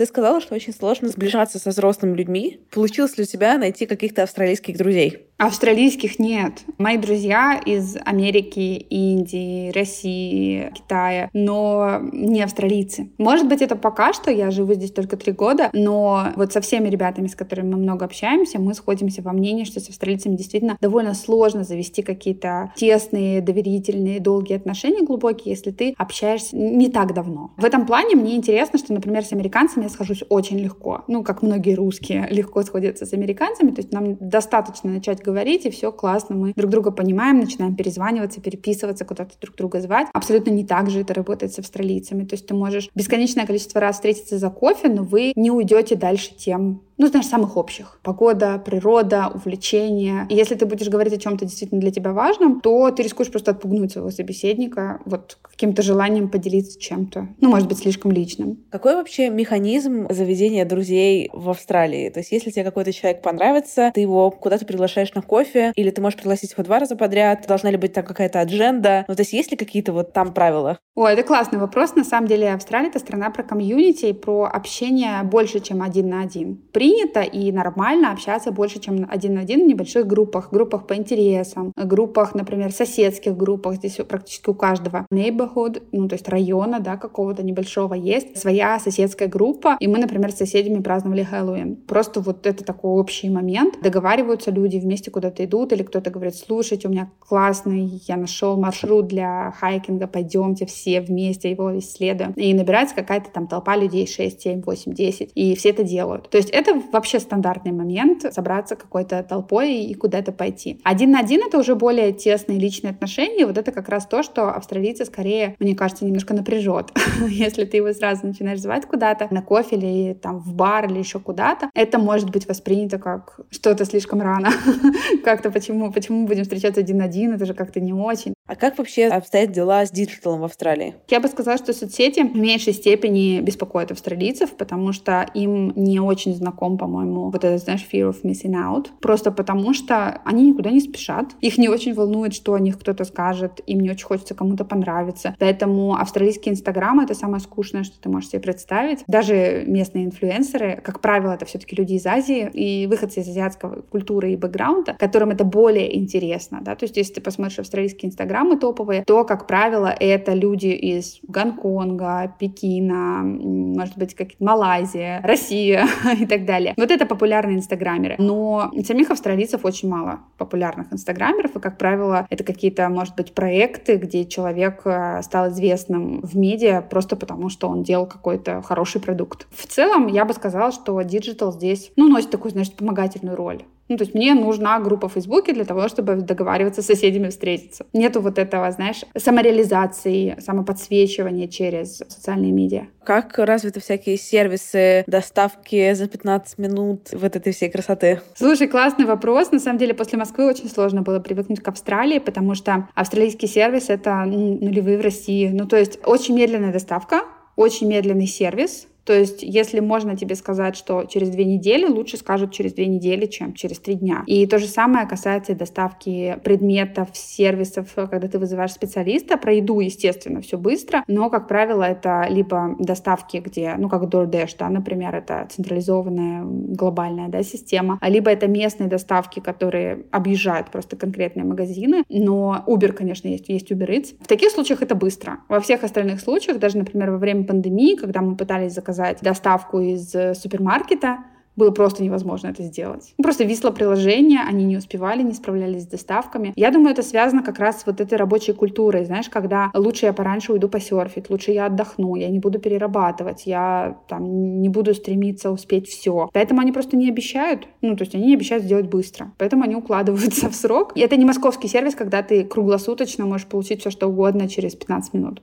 Ты 0.00 0.06
сказала, 0.06 0.40
что 0.40 0.54
очень 0.54 0.72
сложно 0.72 1.08
сближаться 1.08 1.58
со 1.58 1.68
взрослыми 1.68 2.16
людьми. 2.16 2.58
Получилось 2.70 3.18
ли 3.18 3.24
у 3.24 3.26
тебя 3.26 3.58
найти 3.58 3.84
каких-то 3.84 4.22
австралийских 4.22 4.78
друзей? 4.78 5.26
Австралийских 5.36 6.18
нет. 6.18 6.52
Мои 6.76 6.98
друзья 6.98 7.58
из 7.64 7.96
Америки, 8.04 8.76
Индии, 8.90 9.70
России, 9.72 10.70
Китая, 10.74 11.30
но 11.32 11.98
не 12.12 12.42
австралийцы. 12.42 13.10
Может 13.16 13.48
быть, 13.48 13.62
это 13.62 13.74
пока 13.74 14.12
что, 14.12 14.30
я 14.30 14.50
живу 14.50 14.74
здесь 14.74 14.92
только 14.92 15.16
три 15.16 15.32
года, 15.32 15.70
но 15.72 16.28
вот 16.36 16.52
со 16.52 16.60
всеми 16.60 16.90
ребятами, 16.90 17.26
с 17.26 17.34
которыми 17.34 17.72
мы 17.72 17.78
много 17.78 18.04
общаемся, 18.04 18.58
мы 18.58 18.74
сходимся 18.74 19.22
во 19.22 19.32
мнении, 19.32 19.64
что 19.64 19.80
с 19.80 19.88
австралийцами 19.88 20.36
действительно 20.36 20.76
довольно 20.80 21.14
сложно 21.14 21.64
завести 21.64 22.02
какие-то 22.02 22.72
тесные, 22.76 23.40
доверительные, 23.40 24.20
долгие 24.20 24.56
отношения 24.56 25.02
глубокие, 25.02 25.54
если 25.54 25.70
ты 25.70 25.94
общаешься 25.96 26.54
не 26.56 26.90
так 26.90 27.14
давно. 27.14 27.52
В 27.56 27.64
этом 27.64 27.86
плане 27.86 28.14
мне 28.14 28.36
интересно, 28.36 28.78
что, 28.78 28.92
например, 28.92 29.24
с 29.24 29.32
американцами 29.32 29.89
схожусь 29.90 30.24
очень 30.28 30.58
легко. 30.58 31.04
Ну, 31.08 31.22
как 31.22 31.42
многие 31.42 31.74
русские 31.74 32.26
легко 32.30 32.62
сходятся 32.62 33.06
с 33.06 33.12
американцами, 33.12 33.70
то 33.70 33.80
есть 33.80 33.92
нам 33.92 34.16
достаточно 34.16 34.90
начать 34.90 35.22
говорить, 35.22 35.66
и 35.66 35.70
все 35.70 35.92
классно, 35.92 36.36
мы 36.36 36.52
друг 36.56 36.70
друга 36.70 36.90
понимаем, 36.90 37.40
начинаем 37.40 37.76
перезваниваться, 37.76 38.40
переписываться, 38.40 39.04
куда-то 39.04 39.34
друг 39.40 39.56
друга 39.56 39.80
звать. 39.80 40.08
Абсолютно 40.12 40.50
не 40.50 40.64
так 40.64 40.90
же 40.90 41.00
это 41.00 41.14
работает 41.14 41.52
с 41.52 41.58
австралийцами. 41.58 42.24
То 42.24 42.34
есть 42.34 42.46
ты 42.46 42.54
можешь 42.54 42.88
бесконечное 42.94 43.46
количество 43.46 43.80
раз 43.80 43.96
встретиться 43.96 44.38
за 44.38 44.50
кофе, 44.50 44.88
но 44.88 45.02
вы 45.02 45.32
не 45.36 45.50
уйдете 45.50 45.96
дальше 45.96 46.34
тем 46.36 46.82
ну, 47.00 47.06
знаешь, 47.06 47.26
самых 47.26 47.56
общих. 47.56 47.98
Погода, 48.02 48.58
природа, 48.58 49.30
увлечения. 49.32 50.26
И 50.28 50.34
если 50.34 50.54
ты 50.54 50.66
будешь 50.66 50.88
говорить 50.88 51.14
о 51.14 51.16
чем-то 51.16 51.46
действительно 51.46 51.80
для 51.80 51.90
тебя 51.90 52.12
важном, 52.12 52.60
то 52.60 52.90
ты 52.90 53.02
рискуешь 53.02 53.30
просто 53.30 53.52
отпугнуть 53.52 53.92
своего 53.92 54.10
собеседника 54.10 55.00
вот 55.06 55.38
каким-то 55.42 55.80
желанием 55.80 56.28
поделиться 56.28 56.78
чем-то. 56.78 57.28
Ну, 57.40 57.48
может 57.48 57.68
быть, 57.68 57.78
слишком 57.78 58.12
личным. 58.12 58.58
Какой 58.70 58.96
вообще 58.96 59.30
механизм 59.30 60.08
заведения 60.10 60.66
друзей 60.66 61.30
в 61.32 61.48
Австралии? 61.48 62.10
То 62.10 62.20
есть, 62.20 62.32
если 62.32 62.50
тебе 62.50 62.64
какой-то 62.64 62.92
человек 62.92 63.22
понравится, 63.22 63.90
ты 63.94 64.02
его 64.02 64.30
куда-то 64.30 64.66
приглашаешь 64.66 65.14
на 65.14 65.22
кофе, 65.22 65.72
или 65.76 65.88
ты 65.88 66.02
можешь 66.02 66.18
пригласить 66.18 66.52
его 66.52 66.62
два 66.64 66.80
раза 66.80 66.96
подряд, 66.96 67.46
должна 67.48 67.70
ли 67.70 67.78
быть 67.78 67.94
там 67.94 68.04
какая-то 68.04 68.42
адженда? 68.42 69.06
Ну, 69.08 69.14
то 69.14 69.22
есть, 69.22 69.32
есть 69.32 69.50
ли 69.50 69.56
какие-то 69.56 69.94
вот 69.94 70.12
там 70.12 70.34
правила? 70.34 70.78
О, 70.94 71.06
это 71.06 71.22
классный 71.22 71.58
вопрос. 71.58 71.94
На 71.94 72.04
самом 72.04 72.28
деле, 72.28 72.52
Австралия— 72.52 72.88
это 72.90 72.98
страна 72.98 73.30
про 73.30 73.42
комьюнити 73.42 74.06
и 74.06 74.12
про 74.12 74.44
общение 74.44 75.22
больше, 75.22 75.60
чем 75.60 75.80
один 75.80 76.10
на 76.10 76.20
один. 76.20 76.60
Принято 76.90 77.20
и 77.20 77.52
нормально 77.52 78.10
общаться 78.10 78.50
больше, 78.50 78.80
чем 78.80 79.06
один 79.08 79.34
на 79.34 79.42
один 79.42 79.62
в 79.62 79.68
небольших 79.68 80.08
группах, 80.08 80.48
группах 80.50 80.88
по 80.88 80.96
интересам, 80.96 81.72
группах, 81.76 82.34
например, 82.34 82.72
соседских 82.72 83.36
группах. 83.36 83.76
Здесь 83.76 84.00
практически 84.08 84.50
у 84.50 84.54
каждого 84.54 85.06
neighborhood, 85.12 85.84
ну, 85.92 86.08
то 86.08 86.14
есть 86.16 86.28
района, 86.28 86.80
да, 86.80 86.96
какого-то 86.96 87.44
небольшого 87.44 87.94
есть, 87.94 88.36
своя 88.36 88.80
соседская 88.80 89.28
группа, 89.28 89.76
и 89.78 89.86
мы, 89.86 89.98
например, 89.98 90.32
с 90.32 90.38
соседями 90.38 90.82
праздновали 90.82 91.22
Хэллоуин. 91.22 91.76
Просто 91.76 92.20
вот 92.20 92.44
это 92.44 92.64
такой 92.64 92.90
общий 92.90 93.30
момент. 93.30 93.76
Договариваются 93.80 94.50
люди, 94.50 94.78
вместе 94.78 95.12
куда-то 95.12 95.44
идут, 95.44 95.72
или 95.72 95.84
кто-то 95.84 96.10
говорит, 96.10 96.34
слушайте, 96.34 96.88
у 96.88 96.90
меня 96.90 97.12
классный, 97.20 98.02
я 98.08 98.16
нашел 98.16 98.56
маршрут 98.56 99.06
для 99.06 99.54
хайкинга, 99.60 100.08
пойдемте 100.08 100.66
все 100.66 101.00
вместе 101.00 101.52
его 101.52 101.78
исследуем. 101.78 102.32
И 102.32 102.52
набирается 102.52 102.96
какая-то 102.96 103.30
там 103.30 103.46
толпа 103.46 103.76
людей, 103.76 104.08
6, 104.08 104.42
7, 104.42 104.62
8, 104.62 104.92
10, 104.92 105.30
и 105.36 105.54
все 105.54 105.70
это 105.70 105.84
делают. 105.84 106.28
То 106.28 106.36
есть 106.36 106.50
это 106.50 106.79
вообще 106.92 107.20
стандартный 107.20 107.72
момент, 107.72 108.32
собраться 108.32 108.76
какой-то 108.76 109.22
толпой 109.22 109.74
и 109.74 109.94
куда-то 109.94 110.32
пойти. 110.32 110.80
Один 110.84 111.12
на 111.12 111.20
один— 111.20 111.42
это 111.46 111.58
уже 111.58 111.74
более 111.74 112.12
тесные 112.12 112.58
личные 112.58 112.92
отношения, 112.92 113.46
вот 113.46 113.58
это 113.58 113.72
как 113.72 113.88
раз 113.88 114.06
то, 114.06 114.22
что 114.22 114.50
австралийцы 114.50 115.04
скорее, 115.04 115.56
мне 115.58 115.74
кажется, 115.74 116.04
немножко 116.04 116.34
напряжет. 116.34 116.90
Если 117.28 117.64
ты 117.64 117.78
его 117.78 117.92
сразу 117.92 118.26
начинаешь 118.26 118.60
звать 118.60 118.86
куда-то, 118.86 119.28
на 119.30 119.42
кофе 119.42 119.76
или 119.76 120.14
там 120.14 120.38
в 120.38 120.54
бар 120.54 120.86
или 120.86 120.98
еще 120.98 121.18
куда-то, 121.18 121.70
это 121.74 121.98
может 121.98 122.30
быть 122.30 122.48
воспринято 122.48 122.98
как 122.98 123.40
что-то 123.50 123.84
слишком 123.84 124.20
рано. 124.20 124.50
Как-то 125.24 125.50
почему, 125.50 125.92
почему 125.92 126.26
будем 126.26 126.42
встречаться 126.44 126.80
один 126.80 126.98
на 126.98 127.04
один, 127.04 127.34
это 127.34 127.46
же 127.46 127.54
как-то 127.54 127.80
не 127.80 127.92
очень. 127.92 128.34
А 128.46 128.56
как 128.56 128.78
вообще 128.78 129.06
обстоят 129.06 129.52
дела 129.52 129.86
с 129.86 129.90
диджиталом 129.90 130.40
в 130.40 130.44
Австралии? 130.44 130.94
Я 131.08 131.20
бы 131.20 131.28
сказала, 131.28 131.56
что 131.56 131.72
соцсети 131.72 132.20
в 132.20 132.36
меньшей 132.36 132.72
степени 132.72 133.40
беспокоят 133.40 133.92
австралийцев, 133.92 134.50
потому 134.56 134.92
что 134.92 135.26
им 135.34 135.72
не 135.76 136.00
очень 136.00 136.34
знаком, 136.60 136.78
по-моему, 136.78 137.30
вот 137.30 137.44
этот, 137.44 137.62
знаешь, 137.62 137.86
fear 137.90 138.10
of 138.10 138.22
missing 138.22 138.54
out. 138.54 138.88
Просто 139.00 139.30
потому 139.30 139.74
что 139.74 140.20
они 140.24 140.50
никуда 140.50 140.70
не 140.70 140.80
спешат. 140.80 141.26
Их 141.40 141.58
не 141.58 141.68
очень 141.68 141.94
волнует, 141.94 142.34
что 142.34 142.54
о 142.54 142.60
них 142.60 142.78
кто-то 142.78 143.04
скажет. 143.04 143.60
Им 143.66 143.80
не 143.80 143.90
очень 143.90 144.06
хочется 144.06 144.34
кому-то 144.34 144.64
понравиться. 144.64 145.34
Поэтому 145.38 145.94
австралийский 145.94 146.50
инстаграм— 146.50 147.00
это 147.04 147.14
самое 147.14 147.40
скучное, 147.40 147.84
что 147.84 148.00
ты 148.00 148.08
можешь 148.08 148.30
себе 148.30 148.40
представить. 148.40 149.04
Даже 149.06 149.64
местные 149.66 150.04
инфлюенсеры, 150.04 150.80
как 150.82 151.00
правило, 151.00 151.32
это 151.32 151.44
все-таки 151.44 151.76
люди 151.76 151.94
из 151.94 152.06
Азии 152.06 152.50
и 152.52 152.86
выходцы 152.86 153.20
из 153.20 153.28
азиатского 153.28 153.82
культуры 153.82 154.32
и 154.32 154.36
бэкграунда, 154.36 154.96
которым 154.98 155.30
это 155.30 155.44
более 155.44 155.96
интересно. 155.96 156.60
Да? 156.62 156.74
То 156.74 156.84
есть 156.84 156.96
если 156.96 157.14
ты 157.14 157.20
посмотришь 157.20 157.58
австралийский 157.58 158.06
инстаграм, 158.06 158.40
программы 158.40 158.56
топовые, 158.56 159.04
то, 159.04 159.24
как 159.24 159.46
правило, 159.46 159.94
это 160.00 160.34
люди 160.34 160.68
из 160.68 161.18
Гонконга, 161.28 162.34
Пекина, 162.38 163.22
может 163.22 163.98
быть, 163.98 164.14
как 164.14 164.28
Малайзия, 164.38 165.20
Россия 165.22 165.86
и 166.20 166.26
так 166.26 166.44
далее. 166.44 166.49
Вот 166.76 166.90
это 166.90 167.06
популярные 167.06 167.56
инстаграмеры. 167.56 168.16
Но 168.18 168.70
самих 168.84 169.10
австралийцев 169.10 169.64
очень 169.64 169.88
мало 169.88 170.20
популярных 170.38 170.92
инстаграмеров, 170.92 171.56
и, 171.56 171.60
как 171.60 171.78
правило, 171.78 172.26
это 172.30 172.44
какие-то, 172.44 172.88
может 172.88 173.16
быть, 173.16 173.32
проекты, 173.34 173.96
где 173.96 174.24
человек 174.24 174.82
э, 174.84 175.22
стал 175.22 175.48
известным 175.50 176.20
в 176.22 176.36
медиа 176.36 176.82
просто 176.82 177.16
потому, 177.16 177.48
что 177.48 177.68
он 177.68 177.82
делал 177.82 178.06
какой-то 178.06 178.62
хороший 178.62 179.00
продукт. 179.00 179.46
В 179.50 179.66
целом, 179.66 180.06
я 180.06 180.24
бы 180.24 180.34
сказала, 180.34 180.72
что 180.72 181.00
digital 181.02 181.52
здесь, 181.52 181.92
ну, 181.96 182.08
носит 182.08 182.30
такую, 182.30 182.52
значит, 182.52 182.72
вспомогательную 182.72 183.36
роль. 183.36 183.62
Ну, 183.90 183.96
то 183.96 184.04
есть 184.04 184.14
мне 184.14 184.34
нужна 184.34 184.78
группа 184.78 185.08
в 185.08 185.14
Фейсбуке 185.14 185.52
для 185.52 185.64
того, 185.64 185.88
чтобы 185.88 186.14
договариваться 186.14 186.80
с 186.80 186.86
соседями 186.86 187.28
встретиться. 187.28 187.84
Нету 187.92 188.20
вот 188.20 188.38
этого, 188.38 188.70
знаешь, 188.70 189.02
самореализации, 189.18 190.36
самоподсвечивания 190.38 191.48
через 191.48 191.96
социальные 191.96 192.52
медиа. 192.52 192.82
Как 193.02 193.36
развиты 193.36 193.80
всякие 193.80 194.16
сервисы 194.16 195.02
доставки 195.08 195.92
за 195.94 196.06
15 196.06 196.58
минут 196.58 197.08
вот 197.12 197.34
этой 197.34 197.52
всей 197.52 197.68
красоты? 197.68 198.20
Слушай, 198.36 198.68
классный 198.68 199.06
вопрос. 199.06 199.50
На 199.50 199.58
самом 199.58 199.78
деле, 199.78 199.92
после 199.92 200.18
Москвы 200.18 200.46
очень 200.46 200.68
сложно 200.68 201.02
было 201.02 201.18
привыкнуть 201.18 201.60
к 201.60 201.66
Австралии, 201.66 202.20
потому 202.20 202.54
что 202.54 202.88
австралийский 202.94 203.48
сервис— 203.48 203.86
это 203.88 204.22
ну, 204.24 204.56
нулевые 204.60 204.98
в 204.98 205.00
России. 205.00 205.48
Ну, 205.48 205.66
то 205.66 205.76
есть 205.76 205.98
очень 206.04 206.36
медленная 206.36 206.72
доставка, 206.72 207.22
очень 207.56 207.88
медленный 207.88 208.28
сервис, 208.28 208.86
то 209.04 209.12
есть, 209.12 209.42
если 209.42 209.80
можно 209.80 210.16
тебе 210.16 210.34
сказать, 210.34 210.76
что 210.76 211.04
через 211.04 211.30
две 211.30 211.44
недели, 211.44 211.86
лучше 211.86 212.16
скажут 212.16 212.52
через 212.52 212.74
две 212.74 212.86
недели, 212.86 213.26
чем 213.26 213.54
через 213.54 213.78
три 213.78 213.94
дня. 213.94 214.22
И 214.26 214.46
то 214.46 214.58
же 214.58 214.66
самое 214.66 215.06
касается 215.06 215.54
доставки 215.54 216.38
предметов, 216.44 217.08
сервисов, 217.12 217.92
когда 217.94 218.28
ты 218.28 218.38
вызываешь 218.38 218.72
специалиста. 218.72 219.36
Про 219.36 219.54
еду, 219.54 219.80
естественно, 219.80 220.40
все 220.40 220.58
быстро, 220.58 221.02
но, 221.06 221.30
как 221.30 221.48
правило, 221.48 221.82
это 221.82 222.26
либо 222.28 222.76
доставки, 222.78 223.38
где, 223.38 223.74
ну, 223.78 223.88
как 223.88 224.02
DoorDash, 224.02 224.56
да, 224.58 224.68
например, 224.68 225.14
это 225.14 225.46
централизованная 225.50 226.44
глобальная 226.44 227.28
да, 227.28 227.42
система, 227.42 227.98
либо 228.02 228.30
это 228.30 228.46
местные 228.46 228.88
доставки, 228.88 229.40
которые 229.40 230.04
объезжают 230.10 230.70
просто 230.70 230.96
конкретные 230.96 231.44
магазины, 231.44 232.04
но 232.08 232.64
Uber, 232.66 232.92
конечно, 232.92 233.28
есть, 233.28 233.48
есть 233.48 233.72
Uber 233.72 233.88
Eats. 233.88 234.14
В 234.20 234.28
таких 234.28 234.50
случаях 234.50 234.82
это 234.82 234.94
быстро. 234.94 235.38
Во 235.48 235.60
всех 235.60 235.84
остальных 235.84 236.20
случаях, 236.20 236.58
даже, 236.58 236.78
например, 236.78 237.10
во 237.10 237.18
время 237.18 237.44
пандемии, 237.44 237.96
когда 237.96 238.20
мы 238.20 238.36
пытались 238.36 238.72
заказать 238.72 238.89
заказать 238.90 239.20
доставку 239.22 239.80
из 239.80 240.14
э, 240.14 240.34
супермаркета, 240.34 241.18
было 241.56 241.70
просто 241.72 242.02
невозможно 242.02 242.48
это 242.48 242.62
сделать. 242.62 243.12
Просто 243.22 243.44
висло 243.44 243.70
приложение, 243.70 244.40
они 244.48 244.64
не 244.64 244.78
успевали, 244.78 245.22
не 245.22 245.34
справлялись 245.34 245.82
с 245.82 245.86
доставками. 245.86 246.52
Я 246.56 246.70
думаю, 246.70 246.92
это 246.92 247.02
связано 247.02 247.42
как 247.42 247.58
раз 247.58 247.82
с 247.82 247.86
вот 247.86 248.00
этой 248.00 248.16
рабочей 248.16 248.52
культурой, 248.52 249.04
знаешь, 249.04 249.28
когда 249.28 249.70
лучше 249.74 250.06
я 250.06 250.12
пораньше 250.12 250.52
уйду 250.52 250.68
посерфить, 250.68 251.28
лучше 251.28 251.50
я 251.50 251.66
отдохну, 251.66 252.14
я 252.14 252.30
не 252.30 252.38
буду 252.38 252.58
перерабатывать, 252.58 253.46
я 253.46 253.98
там 254.08 254.62
не 254.62 254.68
буду 254.68 254.94
стремиться 254.94 255.50
успеть 255.50 255.86
все. 255.86 256.30
Поэтому 256.32 256.60
они 256.60 256.72
просто 256.72 256.96
не 256.96 257.10
обещают, 257.10 257.68
ну, 257.82 257.96
то 257.96 258.04
есть 258.04 258.14
они 258.14 258.26
не 258.26 258.34
обещают 258.34 258.64
сделать 258.64 258.86
быстро. 258.86 259.32
Поэтому 259.36 259.64
они 259.64 259.74
укладываются 259.74 260.48
в 260.48 260.54
срок. 260.54 260.92
И 260.94 261.00
это 261.00 261.16
не 261.16 261.24
московский 261.24 261.68
сервис, 261.68 261.94
когда 261.94 262.22
ты 262.22 262.44
круглосуточно 262.44 263.26
можешь 263.26 263.46
получить 263.46 263.80
все, 263.80 263.90
что 263.90 264.06
угодно 264.06 264.48
через 264.48 264.74
15 264.76 265.14
минут. 265.14 265.42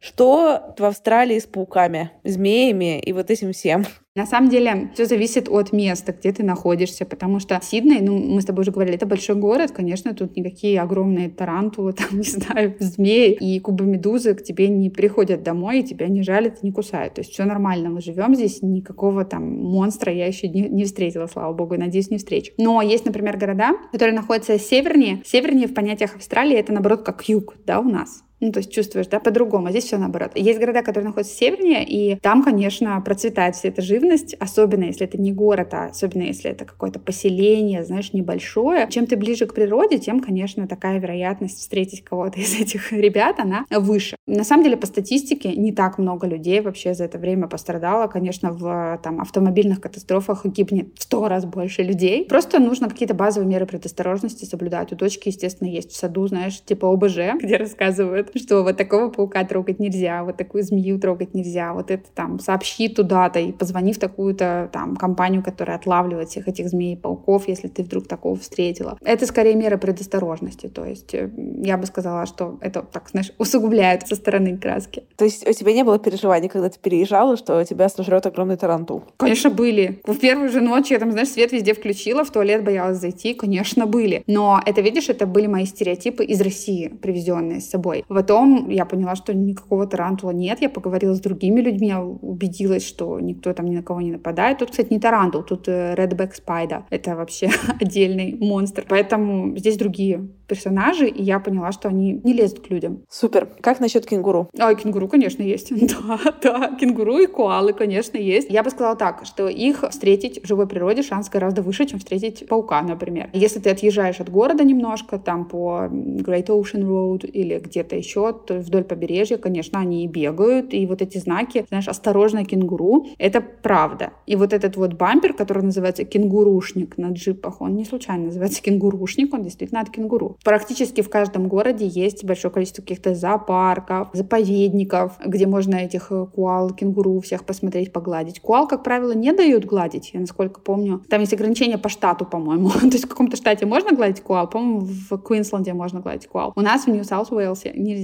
Что 0.00 0.74
в 0.78 0.84
Австралии 0.84 1.38
с 1.38 1.46
пауками, 1.46 2.12
змеями 2.22 3.00
и 3.00 3.12
вот 3.12 3.30
этим 3.30 3.52
всем? 3.52 3.84
На 4.14 4.26
самом 4.26 4.48
деле, 4.48 4.90
все 4.94 5.06
зависит 5.06 5.48
от 5.48 5.72
места, 5.72 6.12
где 6.12 6.32
ты 6.32 6.42
находишься, 6.42 7.04
потому 7.04 7.38
что 7.38 7.60
Сидней, 7.62 8.00
ну, 8.00 8.18
мы 8.18 8.40
с 8.40 8.44
тобой 8.44 8.62
уже 8.62 8.72
говорили, 8.72 8.96
это 8.96 9.06
большой 9.06 9.36
город, 9.36 9.70
конечно, 9.70 10.12
тут 10.12 10.36
никакие 10.36 10.80
огромные 10.80 11.28
тарантулы, 11.28 11.92
там, 11.94 12.18
не 12.18 12.24
знаю, 12.24 12.74
змеи 12.80 13.32
и 13.32 13.60
кубомедузы 13.60 14.34
к 14.34 14.42
тебе 14.42 14.68
не 14.68 14.90
приходят 14.90 15.42
домой, 15.42 15.80
и 15.80 15.82
тебя 15.84 16.08
не 16.08 16.22
жалят, 16.22 16.62
не 16.62 16.72
кусают. 16.72 17.14
То 17.14 17.20
есть 17.20 17.32
все 17.32 17.44
нормально, 17.44 17.90
мы 17.90 18.00
живем 18.00 18.34
здесь, 18.34 18.60
никакого 18.62 19.24
там 19.24 19.42
монстра 19.44 20.12
я 20.12 20.26
еще 20.26 20.48
не, 20.48 20.62
не 20.62 20.84
встретила, 20.84 21.26
слава 21.26 21.52
богу, 21.52 21.74
и 21.74 21.78
надеюсь, 21.78 22.10
не 22.10 22.18
встречу. 22.18 22.52
Но 22.56 22.82
есть, 22.82 23.04
например, 23.04 23.36
города, 23.36 23.74
которые 23.92 24.14
находятся 24.14 24.58
севернее. 24.58 25.22
Севернее 25.24 25.68
в 25.68 25.74
понятиях 25.74 26.16
Австралии 26.16 26.56
это, 26.56 26.72
наоборот, 26.72 27.02
как 27.02 27.28
юг, 27.28 27.54
да, 27.64 27.80
у 27.80 27.88
нас. 27.88 28.24
Ну, 28.40 28.52
то 28.52 28.58
есть 28.58 28.72
чувствуешь, 28.72 29.08
да, 29.08 29.20
по-другому. 29.20 29.70
Здесь 29.70 29.84
все 29.84 29.98
наоборот. 29.98 30.32
Есть 30.34 30.58
города, 30.60 30.82
которые 30.82 31.08
находятся 31.08 31.34
севернее, 31.34 31.84
и 31.84 32.16
там, 32.16 32.42
конечно, 32.42 33.00
процветает 33.00 33.56
вся 33.56 33.68
эта 33.68 33.82
живность, 33.82 34.34
особенно 34.34 34.84
если 34.84 35.06
это 35.06 35.18
не 35.18 35.32
город, 35.32 35.74
а 35.74 35.86
особенно 35.86 36.22
если 36.22 36.50
это 36.50 36.64
какое-то 36.64 37.00
поселение, 37.00 37.84
знаешь, 37.84 38.12
небольшое. 38.12 38.86
Чем 38.90 39.06
ты 39.06 39.16
ближе 39.16 39.46
к 39.46 39.54
природе, 39.54 39.98
тем, 39.98 40.20
конечно, 40.20 40.68
такая 40.68 40.98
вероятность 40.98 41.58
встретить 41.58 42.04
кого-то 42.04 42.40
из 42.40 42.54
этих 42.60 42.92
ребят, 42.92 43.40
она 43.40 43.64
выше. 43.70 44.16
На 44.26 44.44
самом 44.44 44.64
деле, 44.64 44.76
по 44.76 44.86
статистике, 44.86 45.52
не 45.52 45.72
так 45.72 45.98
много 45.98 46.26
людей 46.26 46.60
вообще 46.60 46.94
за 46.94 47.04
это 47.04 47.18
время 47.18 47.48
пострадало. 47.48 48.06
Конечно, 48.06 48.52
в 48.52 49.00
там, 49.02 49.20
автомобильных 49.20 49.80
катастрофах 49.80 50.44
гибнет 50.46 50.88
в 50.96 51.02
сто 51.02 51.28
раз 51.28 51.44
больше 51.44 51.82
людей. 51.82 52.26
Просто 52.26 52.58
нужно 52.60 52.88
какие-то 52.88 53.14
базовые 53.14 53.48
меры 53.48 53.66
предосторожности 53.66 54.44
соблюдать. 54.44 54.92
У 54.92 54.96
дочки, 54.96 55.28
естественно, 55.28 55.68
есть 55.68 55.92
в 55.92 55.96
саду, 55.96 56.26
знаешь, 56.26 56.60
типа 56.62 56.92
ОБЖ, 56.92 57.16
где 57.42 57.56
рассказывают 57.56 58.27
что 58.34 58.62
вот 58.62 58.76
такого 58.76 59.10
паука 59.10 59.44
трогать 59.44 59.78
нельзя, 59.78 60.24
вот 60.24 60.36
такую 60.36 60.62
змею 60.62 60.98
трогать 60.98 61.34
нельзя, 61.34 61.72
вот 61.72 61.90
это 61.90 62.04
там 62.14 62.38
сообщи 62.38 62.88
туда-то 62.88 63.38
и 63.38 63.52
позвони 63.52 63.92
в 63.92 63.98
такую-то 63.98 64.70
там 64.72 64.96
компанию, 64.96 65.42
которая 65.42 65.76
отлавливает 65.76 66.28
всех 66.28 66.48
этих 66.48 66.68
змей 66.68 66.94
и 66.94 66.96
пауков, 66.96 67.48
если 67.48 67.68
ты 67.68 67.82
вдруг 67.82 68.06
такого 68.08 68.36
встретила. 68.36 68.98
Это 69.04 69.26
скорее 69.26 69.54
мера 69.54 69.76
предосторожности, 69.76 70.68
то 70.68 70.84
есть 70.84 71.14
э, 71.14 71.30
я 71.62 71.76
бы 71.78 71.86
сказала, 71.86 72.26
что 72.26 72.58
это 72.60 72.82
так, 72.82 73.08
знаешь, 73.10 73.32
усугубляет 73.38 74.06
со 74.06 74.16
стороны 74.16 74.56
краски. 74.58 75.04
То 75.16 75.24
есть 75.24 75.46
у 75.46 75.52
тебя 75.52 75.72
не 75.72 75.84
было 75.84 75.98
переживаний, 75.98 76.48
когда 76.48 76.68
ты 76.68 76.78
переезжала, 76.78 77.36
что 77.36 77.64
тебя 77.64 77.88
сожрет 77.88 78.26
огромный 78.26 78.56
тарантул? 78.56 79.04
Конечно, 79.16 79.50
были. 79.50 80.00
В 80.04 80.16
первую 80.16 80.48
же 80.48 80.60
ночь 80.60 80.90
я 80.90 80.98
там, 80.98 81.12
знаешь, 81.12 81.28
свет 81.28 81.52
везде 81.52 81.74
включила, 81.74 82.24
в 82.24 82.30
туалет 82.30 82.64
боялась 82.64 82.98
зайти, 82.98 83.34
конечно, 83.34 83.86
были. 83.86 84.22
Но 84.26 84.60
это, 84.64 84.80
видишь, 84.80 85.08
это 85.08 85.26
были 85.26 85.46
мои 85.46 85.64
стереотипы 85.66 86.24
из 86.24 86.40
России, 86.40 86.88
привезенные 86.88 87.60
с 87.60 87.70
собой. 87.70 88.04
Потом 88.18 88.68
я 88.68 88.84
поняла, 88.84 89.14
что 89.14 89.32
никакого 89.32 89.86
тарантула 89.86 90.32
нет. 90.32 90.60
Я 90.60 90.68
поговорила 90.68 91.14
с 91.14 91.20
другими 91.20 91.60
людьми, 91.60 91.86
я 91.86 92.02
убедилась, 92.02 92.84
что 92.84 93.20
никто 93.20 93.52
там 93.52 93.66
ни 93.66 93.76
на 93.76 93.82
кого 93.84 94.00
не 94.00 94.10
нападает. 94.10 94.58
Тут, 94.58 94.72
кстати, 94.72 94.92
не 94.92 94.98
тарантул, 94.98 95.44
тут 95.44 95.68
э, 95.68 95.94
Redback 95.94 96.32
Spider. 96.44 96.82
Это 96.90 97.14
вообще 97.14 97.48
отдельный 97.80 98.36
монстр. 98.40 98.84
Поэтому 98.88 99.56
здесь 99.56 99.76
другие 99.76 100.28
персонажи, 100.48 101.06
и 101.06 101.22
я 101.22 101.38
поняла, 101.38 101.72
что 101.72 101.88
они 101.88 102.20
не 102.24 102.32
лезут 102.32 102.66
к 102.66 102.70
людям. 102.70 103.04
Супер. 103.08 103.46
Как 103.60 103.80
насчет 103.80 104.06
кенгуру? 104.06 104.48
А, 104.58 104.74
кенгуру, 104.74 105.06
конечно, 105.06 105.42
есть. 105.42 105.70
да, 106.02 106.18
да, 106.42 106.76
кенгуру 106.80 107.18
и 107.18 107.26
коалы, 107.26 107.72
конечно, 107.72 108.16
есть. 108.16 108.50
Я 108.50 108.62
бы 108.62 108.70
сказала 108.70 108.96
так, 108.96 109.26
что 109.26 109.46
их 109.46 109.84
встретить 109.90 110.42
в 110.42 110.46
живой 110.48 110.66
природе 110.66 111.02
шанс 111.02 111.28
гораздо 111.28 111.62
выше, 111.62 111.86
чем 111.86 111.98
встретить 111.98 112.48
паука, 112.48 112.82
например. 112.82 113.28
Если 113.32 113.60
ты 113.60 113.70
отъезжаешь 113.70 114.20
от 114.20 114.30
города 114.30 114.64
немножко, 114.64 115.18
там 115.18 115.44
по 115.44 115.88
Great 115.90 116.46
Ocean 116.46 116.82
Road 116.82 117.26
или 117.26 117.58
где-то 117.58 117.94
еще, 117.94 118.07
то 118.14 118.58
вдоль 118.58 118.84
побережья, 118.84 119.36
конечно, 119.36 119.78
они 119.78 120.04
и 120.04 120.08
бегают, 120.08 120.72
и 120.74 120.86
вот 120.86 121.02
эти 121.02 121.18
знаки, 121.18 121.64
знаешь, 121.68 121.88
осторожно, 121.88 122.44
кенгуру, 122.44 123.06
это 123.18 123.40
правда. 123.40 124.12
И 124.26 124.36
вот 124.36 124.52
этот 124.52 124.76
вот 124.76 124.94
бампер, 124.94 125.34
который 125.34 125.62
называется 125.62 126.04
кенгурушник 126.04 126.98
на 126.98 127.10
джипах, 127.10 127.60
он 127.60 127.76
не 127.76 127.84
случайно 127.84 128.26
называется 128.26 128.62
кенгурушник, 128.62 129.34
он 129.34 129.42
действительно 129.42 129.80
от 129.80 129.90
кенгуру. 129.90 130.36
Практически 130.44 131.02
в 131.02 131.10
каждом 131.10 131.48
городе 131.48 131.86
есть 131.86 132.24
большое 132.24 132.52
количество 132.52 132.82
каких-то 132.82 133.14
зоопарков, 133.14 134.08
заповедников, 134.12 135.18
где 135.24 135.46
можно 135.46 135.76
этих 135.76 136.10
э, 136.10 136.26
куал, 136.34 136.70
кенгуру 136.70 137.20
всех 137.20 137.44
посмотреть, 137.44 137.92
погладить. 137.92 138.40
Куал, 138.40 138.66
как 138.66 138.82
правило, 138.82 139.12
не 139.12 139.32
дают 139.32 139.64
гладить, 139.64 140.10
я 140.14 140.20
насколько 140.20 140.60
помню. 140.60 141.02
Там 141.08 141.20
есть 141.20 141.32
ограничения 141.32 141.78
по 141.78 141.88
штату, 141.88 142.24
по-моему. 142.24 142.70
То 142.80 142.86
есть 142.86 143.04
в 143.04 143.08
каком-то 143.08 143.36
штате 143.36 143.66
можно 143.66 143.92
гладить 143.92 144.22
куал, 144.22 144.48
по-моему, 144.48 144.80
в 144.80 145.18
Квинсленде 145.18 145.72
можно 145.72 146.00
гладить 146.00 146.28
куал. 146.28 146.52
У 146.56 146.60
нас 146.60 146.84
в 146.84 146.88
Нью-Саут-Уэлсе 146.88 147.72
нельзя. 147.76 147.97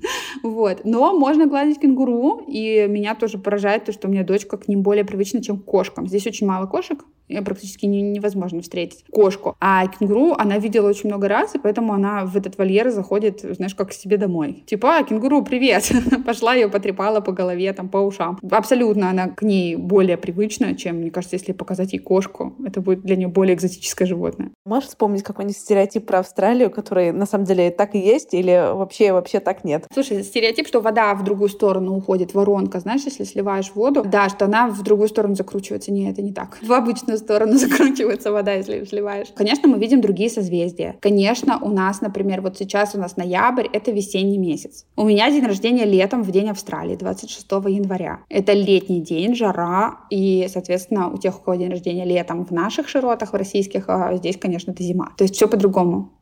вот. 0.42 0.80
Но 0.84 1.18
можно 1.18 1.46
гладить 1.46 1.80
кенгуру, 1.80 2.42
и 2.46 2.86
меня 2.88 3.14
тоже 3.14 3.38
поражает 3.38 3.84
то, 3.84 3.92
что 3.92 4.08
у 4.08 4.10
меня 4.10 4.24
дочка 4.24 4.56
к 4.56 4.68
ним 4.68 4.82
более 4.82 5.04
привычна, 5.04 5.42
чем 5.42 5.58
к 5.58 5.64
кошкам. 5.64 6.06
Здесь 6.06 6.26
очень 6.26 6.46
мало 6.46 6.66
кошек, 6.66 7.04
практически 7.44 7.86
невозможно 7.86 8.62
встретить 8.62 9.04
кошку. 9.10 9.56
А 9.60 9.86
кенгуру 9.86 10.34
она 10.38 10.58
видела 10.58 10.88
очень 10.88 11.08
много 11.08 11.28
раз, 11.28 11.54
и 11.54 11.58
поэтому 11.58 11.92
она 11.92 12.24
в 12.24 12.36
этот 12.36 12.58
вольер 12.58 12.90
заходит, 12.90 13.40
знаешь, 13.40 13.74
как 13.74 13.90
к 13.90 13.92
себе 13.92 14.16
домой. 14.16 14.64
Типа, 14.66 14.98
а, 14.98 15.02
кенгуру, 15.02 15.42
привет! 15.42 15.90
Пошла 16.26 16.54
ее 16.54 16.68
потрепала 16.68 17.20
по 17.20 17.32
голове, 17.32 17.72
там, 17.72 17.88
по 17.88 17.98
ушам. 17.98 18.38
Абсолютно 18.50 19.10
она 19.10 19.28
к 19.28 19.42
ней 19.42 19.76
более 19.76 20.16
привычна, 20.16 20.76
чем, 20.76 20.96
мне 20.96 21.10
кажется, 21.10 21.36
если 21.36 21.52
показать 21.52 21.92
ей 21.92 21.98
кошку, 21.98 22.54
это 22.64 22.80
будет 22.80 23.02
для 23.02 23.16
нее 23.16 23.28
более 23.28 23.54
экзотическое 23.54 24.06
животное. 24.06 24.50
Можешь 24.64 24.90
вспомнить 24.90 25.22
какой-нибудь 25.22 25.56
стереотип 25.56 26.06
про 26.06 26.20
Австралию, 26.20 26.70
который 26.70 27.12
на 27.12 27.26
самом 27.26 27.44
деле 27.44 27.70
так 27.70 27.94
и 27.94 27.98
есть, 27.98 28.34
или 28.34 28.72
вообще, 28.72 29.12
вообще 29.26 29.40
так 29.40 29.64
нет? 29.64 29.86
Слушай, 29.92 30.22
стереотип, 30.22 30.68
что 30.68 30.80
вода 30.80 31.12
в 31.14 31.24
другую 31.24 31.48
сторону 31.48 31.96
уходит, 31.96 32.32
воронка, 32.34 32.78
знаешь, 32.78 33.02
если 33.04 33.24
сливаешь 33.24 33.72
воду, 33.74 34.04
да, 34.04 34.28
что 34.28 34.44
она 34.44 34.68
в 34.68 34.82
другую 34.82 35.08
сторону 35.08 35.34
закручивается. 35.34 35.90
Не, 35.92 36.08
это 36.08 36.22
не 36.22 36.32
так. 36.32 36.58
В 36.62 36.72
обычную 36.72 37.18
сторону 37.18 37.52
закручивается 37.58 38.30
вода, 38.30 38.52
если 38.52 38.84
сливаешь. 38.84 39.28
Конечно, 39.34 39.68
мы 39.68 39.78
видим 39.78 40.00
другие 40.00 40.30
созвездия. 40.30 40.96
Конечно, 41.00 41.58
у 41.60 41.70
нас, 41.70 42.00
например, 42.00 42.40
вот 42.40 42.56
сейчас 42.56 42.94
у 42.94 42.98
нас 42.98 43.16
ноябрь, 43.16 43.66
это 43.72 43.90
весенний 43.90 44.38
месяц. 44.38 44.86
У 44.96 45.04
меня 45.04 45.28
день 45.30 45.44
рождения 45.44 45.84
летом 45.84 46.22
в 46.22 46.30
день 46.30 46.50
Австралии, 46.50 46.94
26 46.94 47.50
января. 47.50 48.20
Это 48.28 48.52
летний 48.52 49.00
день, 49.00 49.34
жара, 49.34 50.02
и, 50.10 50.46
соответственно, 50.52 51.10
у 51.10 51.18
тех, 51.18 51.40
у 51.40 51.42
кого 51.42 51.56
день 51.56 51.70
рождения 51.70 52.04
летом 52.04 52.44
в 52.44 52.52
наших 52.52 52.88
широтах, 52.88 53.32
в 53.32 53.36
российских, 53.36 53.88
а 53.88 54.14
здесь, 54.14 54.36
конечно, 54.36 54.70
это 54.70 54.84
зима. 54.84 55.12
То 55.16 55.24
есть 55.24 55.34
все 55.34 55.48
по-другому. 55.48 56.12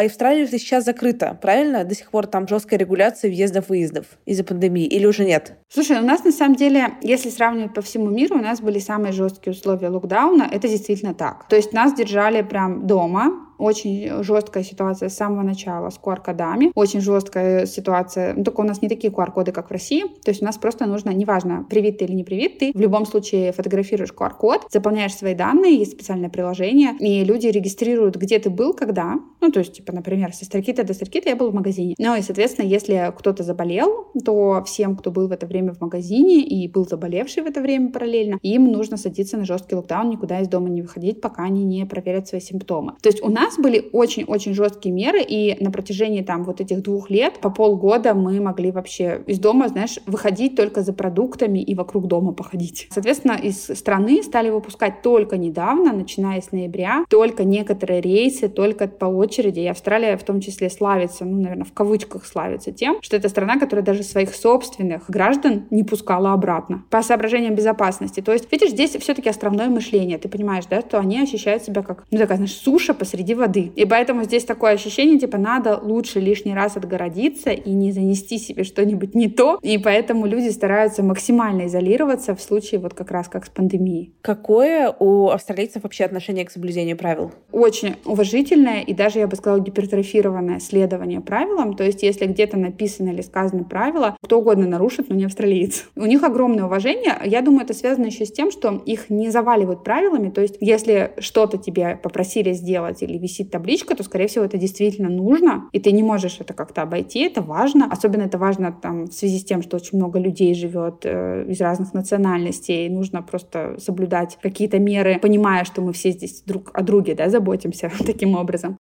А 0.00 0.04
Австралия 0.04 0.46
же 0.46 0.52
сейчас 0.52 0.86
закрыта, 0.86 1.38
правильно? 1.42 1.84
До 1.84 1.94
сих 1.94 2.10
пор 2.10 2.26
там 2.26 2.48
жесткая 2.48 2.78
регуляция 2.78 3.30
въездов-выездов 3.30 4.06
из-за 4.24 4.44
пандемии 4.44 4.86
или 4.86 5.04
уже 5.04 5.26
нет? 5.26 5.58
Слушай, 5.68 5.98
у 5.98 6.02
нас 6.02 6.24
на 6.24 6.32
самом 6.32 6.56
деле, 6.56 6.94
если 7.02 7.28
сравнивать 7.28 7.74
по 7.74 7.82
всему 7.82 8.08
миру, 8.08 8.38
у 8.38 8.42
нас 8.42 8.62
были 8.62 8.78
самые 8.78 9.12
жесткие 9.12 9.52
условия 9.52 9.88
локдауна. 9.88 10.48
Это 10.50 10.68
действительно 10.68 11.12
так. 11.12 11.46
То 11.48 11.56
есть 11.56 11.74
нас 11.74 11.92
держали 11.92 12.40
прям 12.40 12.86
дома, 12.86 13.49
очень 13.60 14.22
жесткая 14.22 14.64
ситуация 14.64 15.08
с 15.08 15.16
самого 15.16 15.42
начала 15.42 15.90
с 15.90 15.98
QR-кодами. 16.02 16.72
Очень 16.74 17.00
жесткая 17.00 17.66
ситуация. 17.66 18.34
Ну, 18.34 18.44
только 18.44 18.60
у 18.60 18.64
нас 18.64 18.82
не 18.82 18.88
такие 18.88 19.12
QR-коды, 19.12 19.52
как 19.52 19.68
в 19.68 19.72
России. 19.72 20.04
То 20.24 20.30
есть 20.30 20.42
у 20.42 20.44
нас 20.44 20.58
просто 20.58 20.86
нужно, 20.86 21.10
неважно, 21.10 21.66
привит 21.68 21.98
ты 21.98 22.04
или 22.06 22.14
не 22.14 22.24
привит, 22.24 22.58
ты 22.58 22.72
в 22.74 22.80
любом 22.80 23.06
случае 23.06 23.52
фотографируешь 23.52 24.12
QR-код, 24.12 24.66
заполняешь 24.70 25.14
свои 25.14 25.34
данные, 25.34 25.76
есть 25.76 25.92
специальное 25.92 26.30
приложение, 26.30 26.96
и 26.98 27.24
люди 27.24 27.46
регистрируют, 27.46 28.16
где 28.16 28.38
ты 28.38 28.50
был, 28.50 28.72
когда. 28.72 29.16
Ну, 29.40 29.50
то 29.50 29.60
есть, 29.60 29.74
типа, 29.74 29.92
например, 29.92 30.32
со 30.32 30.44
Старкита 30.44 30.84
до 30.84 30.94
Старкита 30.94 31.28
я 31.28 31.36
был 31.36 31.50
в 31.50 31.54
магазине. 31.54 31.94
Ну, 31.98 32.16
и, 32.16 32.22
соответственно, 32.22 32.66
если 32.66 33.12
кто-то 33.16 33.42
заболел, 33.42 34.08
то 34.24 34.62
всем, 34.66 34.96
кто 34.96 35.10
был 35.10 35.28
в 35.28 35.32
это 35.32 35.46
время 35.46 35.72
в 35.72 35.80
магазине 35.80 36.42
и 36.42 36.68
был 36.68 36.86
заболевший 36.86 37.42
в 37.42 37.46
это 37.46 37.60
время 37.60 37.92
параллельно, 37.92 38.38
им 38.42 38.70
нужно 38.70 38.96
садиться 38.96 39.36
на 39.36 39.44
жесткий 39.44 39.74
локдаун, 39.74 40.10
никуда 40.10 40.40
из 40.40 40.48
дома 40.48 40.68
не 40.68 40.82
выходить, 40.82 41.20
пока 41.20 41.44
они 41.44 41.64
не 41.64 41.86
проверят 41.86 42.28
свои 42.28 42.40
симптомы. 42.40 42.94
То 43.02 43.08
есть 43.08 43.22
у 43.22 43.30
нас 43.30 43.49
нас 43.50 43.58
были 43.58 43.88
очень-очень 43.92 44.54
жесткие 44.54 44.94
меры, 44.94 45.20
и 45.22 45.56
на 45.62 45.70
протяжении 45.70 46.22
там 46.22 46.44
вот 46.44 46.60
этих 46.60 46.82
двух 46.82 47.10
лет 47.10 47.40
по 47.40 47.50
полгода 47.50 48.14
мы 48.14 48.40
могли 48.40 48.70
вообще 48.70 49.22
из 49.26 49.38
дома, 49.38 49.68
знаешь, 49.68 49.98
выходить 50.06 50.56
только 50.56 50.82
за 50.82 50.92
продуктами 50.92 51.58
и 51.58 51.74
вокруг 51.74 52.06
дома 52.06 52.32
походить. 52.32 52.88
Соответственно, 52.90 53.32
из 53.32 53.64
страны 53.64 54.22
стали 54.22 54.50
выпускать 54.50 55.02
только 55.02 55.36
недавно, 55.36 55.92
начиная 55.92 56.40
с 56.40 56.52
ноября, 56.52 57.04
только 57.08 57.44
некоторые 57.44 58.00
рейсы, 58.00 58.48
только 58.48 58.86
по 58.86 59.06
очереди. 59.06 59.60
И 59.60 59.66
Австралия 59.66 60.16
в 60.16 60.22
том 60.22 60.40
числе 60.40 60.70
славится, 60.70 61.24
ну, 61.24 61.40
наверное, 61.40 61.64
в 61.64 61.72
кавычках 61.72 62.26
славится 62.26 62.72
тем, 62.72 62.98
что 63.02 63.16
это 63.16 63.28
страна, 63.28 63.58
которая 63.58 63.84
даже 63.84 64.02
своих 64.02 64.34
собственных 64.34 65.08
граждан 65.08 65.66
не 65.70 65.82
пускала 65.82 66.32
обратно 66.32 66.84
по 66.90 67.02
соображениям 67.02 67.54
безопасности. 67.54 68.20
То 68.20 68.32
есть, 68.32 68.50
видишь, 68.52 68.70
здесь 68.70 68.90
все-таки 68.90 69.28
островное 69.28 69.68
мышление. 69.68 70.18
Ты 70.18 70.28
понимаешь, 70.28 70.64
да, 70.70 70.80
что 70.80 70.98
они 70.98 71.20
ощущают 71.20 71.64
себя 71.64 71.82
как, 71.82 72.04
ну, 72.10 72.18
такая, 72.18 72.36
знаешь, 72.36 72.54
суша 72.54 72.94
посреди 72.94 73.34
воды. 73.40 73.72
И 73.74 73.84
поэтому 73.84 74.24
здесь 74.24 74.44
такое 74.44 74.72
ощущение, 74.72 75.18
типа, 75.18 75.38
надо 75.38 75.78
лучше 75.82 76.20
лишний 76.20 76.54
раз 76.54 76.76
отгородиться 76.76 77.50
и 77.50 77.70
не 77.72 77.92
занести 77.92 78.38
себе 78.38 78.64
что-нибудь 78.64 79.14
не 79.14 79.28
то. 79.28 79.58
И 79.62 79.78
поэтому 79.78 80.26
люди 80.26 80.50
стараются 80.50 81.02
максимально 81.02 81.66
изолироваться 81.66 82.34
в 82.34 82.40
случае 82.40 82.80
вот 82.80 82.94
как 82.94 83.10
раз 83.10 83.28
как 83.28 83.46
с 83.46 83.48
пандемией. 83.48 84.12
Какое 84.22 84.94
у 84.98 85.28
австралийцев 85.28 85.82
вообще 85.82 86.04
отношение 86.04 86.44
к 86.44 86.50
соблюдению 86.50 86.96
правил? 86.96 87.32
Очень 87.50 87.96
уважительное 88.04 88.82
и 88.82 88.94
даже, 88.94 89.18
я 89.18 89.26
бы 89.26 89.36
сказала, 89.36 89.60
гипертрофированное 89.60 90.60
следование 90.60 91.20
правилам. 91.20 91.74
То 91.74 91.84
есть, 91.84 92.02
если 92.02 92.26
где-то 92.26 92.56
написано 92.56 93.10
или 93.10 93.22
сказано 93.22 93.64
правило, 93.64 94.16
кто 94.22 94.38
угодно 94.38 94.66
нарушит, 94.66 95.08
но 95.08 95.14
не 95.14 95.24
австралиец. 95.24 95.88
У 95.96 96.06
них 96.06 96.22
огромное 96.22 96.64
уважение. 96.64 97.16
Я 97.24 97.40
думаю, 97.40 97.64
это 97.64 97.74
связано 97.74 98.06
еще 98.06 98.26
с 98.26 98.32
тем, 98.32 98.50
что 98.50 98.82
их 98.84 99.10
не 99.10 99.30
заваливают 99.30 99.82
правилами. 99.84 100.30
То 100.30 100.42
есть, 100.42 100.56
если 100.60 101.12
что-то 101.18 101.58
тебе 101.58 101.98
попросили 102.02 102.52
сделать 102.52 103.02
или 103.02 103.18
висит 103.30 103.50
табличка, 103.50 103.94
то, 103.94 104.02
скорее 104.02 104.26
всего, 104.26 104.44
это 104.44 104.58
действительно 104.58 105.08
нужно, 105.08 105.68
и 105.72 105.80
ты 105.80 105.92
не 105.92 106.02
можешь 106.02 106.38
это 106.40 106.52
как-то 106.52 106.82
обойти, 106.82 107.20
это 107.20 107.42
важно. 107.42 107.88
Особенно 107.90 108.22
это 108.22 108.38
важно 108.38 108.72
там, 108.72 109.04
в 109.04 109.12
связи 109.12 109.38
с 109.38 109.44
тем, 109.44 109.62
что 109.62 109.76
очень 109.76 109.98
много 109.98 110.18
людей 110.18 110.54
живет 110.54 111.04
э, 111.04 111.46
из 111.48 111.60
разных 111.60 111.94
национальностей, 111.94 112.86
и 112.86 112.90
нужно 112.90 113.22
просто 113.22 113.76
соблюдать 113.78 114.38
какие-то 114.42 114.78
меры, 114.78 115.18
понимая, 115.20 115.64
что 115.64 115.80
мы 115.80 115.92
все 115.92 116.10
здесь 116.10 116.42
друг 116.42 116.70
о 116.74 116.82
друге 116.82 117.14
да, 117.14 117.30
заботимся 117.30 117.90
таким 118.06 118.34
образом. 118.34 118.76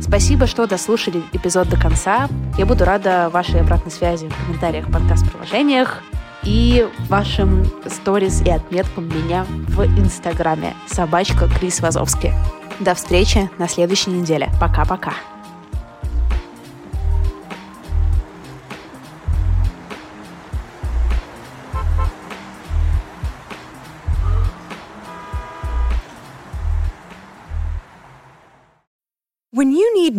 Спасибо, 0.00 0.46
что 0.46 0.66
дослушали 0.66 1.22
эпизод 1.34 1.68
до 1.68 1.78
конца. 1.78 2.28
Я 2.56 2.64
буду 2.64 2.84
рада 2.86 3.28
вашей 3.30 3.60
обратной 3.60 3.92
связи 3.92 4.26
в 4.26 4.46
комментариях 4.46 4.90
подкаст-приложениях 4.90 6.02
и 6.48 6.88
вашим 7.08 7.66
сторис 7.86 8.40
и 8.40 8.48
отметкам 8.48 9.06
меня 9.06 9.44
в 9.68 9.84
Инстаграме. 9.84 10.74
Собачка 10.86 11.46
Крис 11.46 11.80
Вазовский. 11.80 12.32
До 12.80 12.94
встречи 12.94 13.50
на 13.58 13.68
следующей 13.68 14.10
неделе. 14.10 14.48
Пока-пока. 14.58 15.12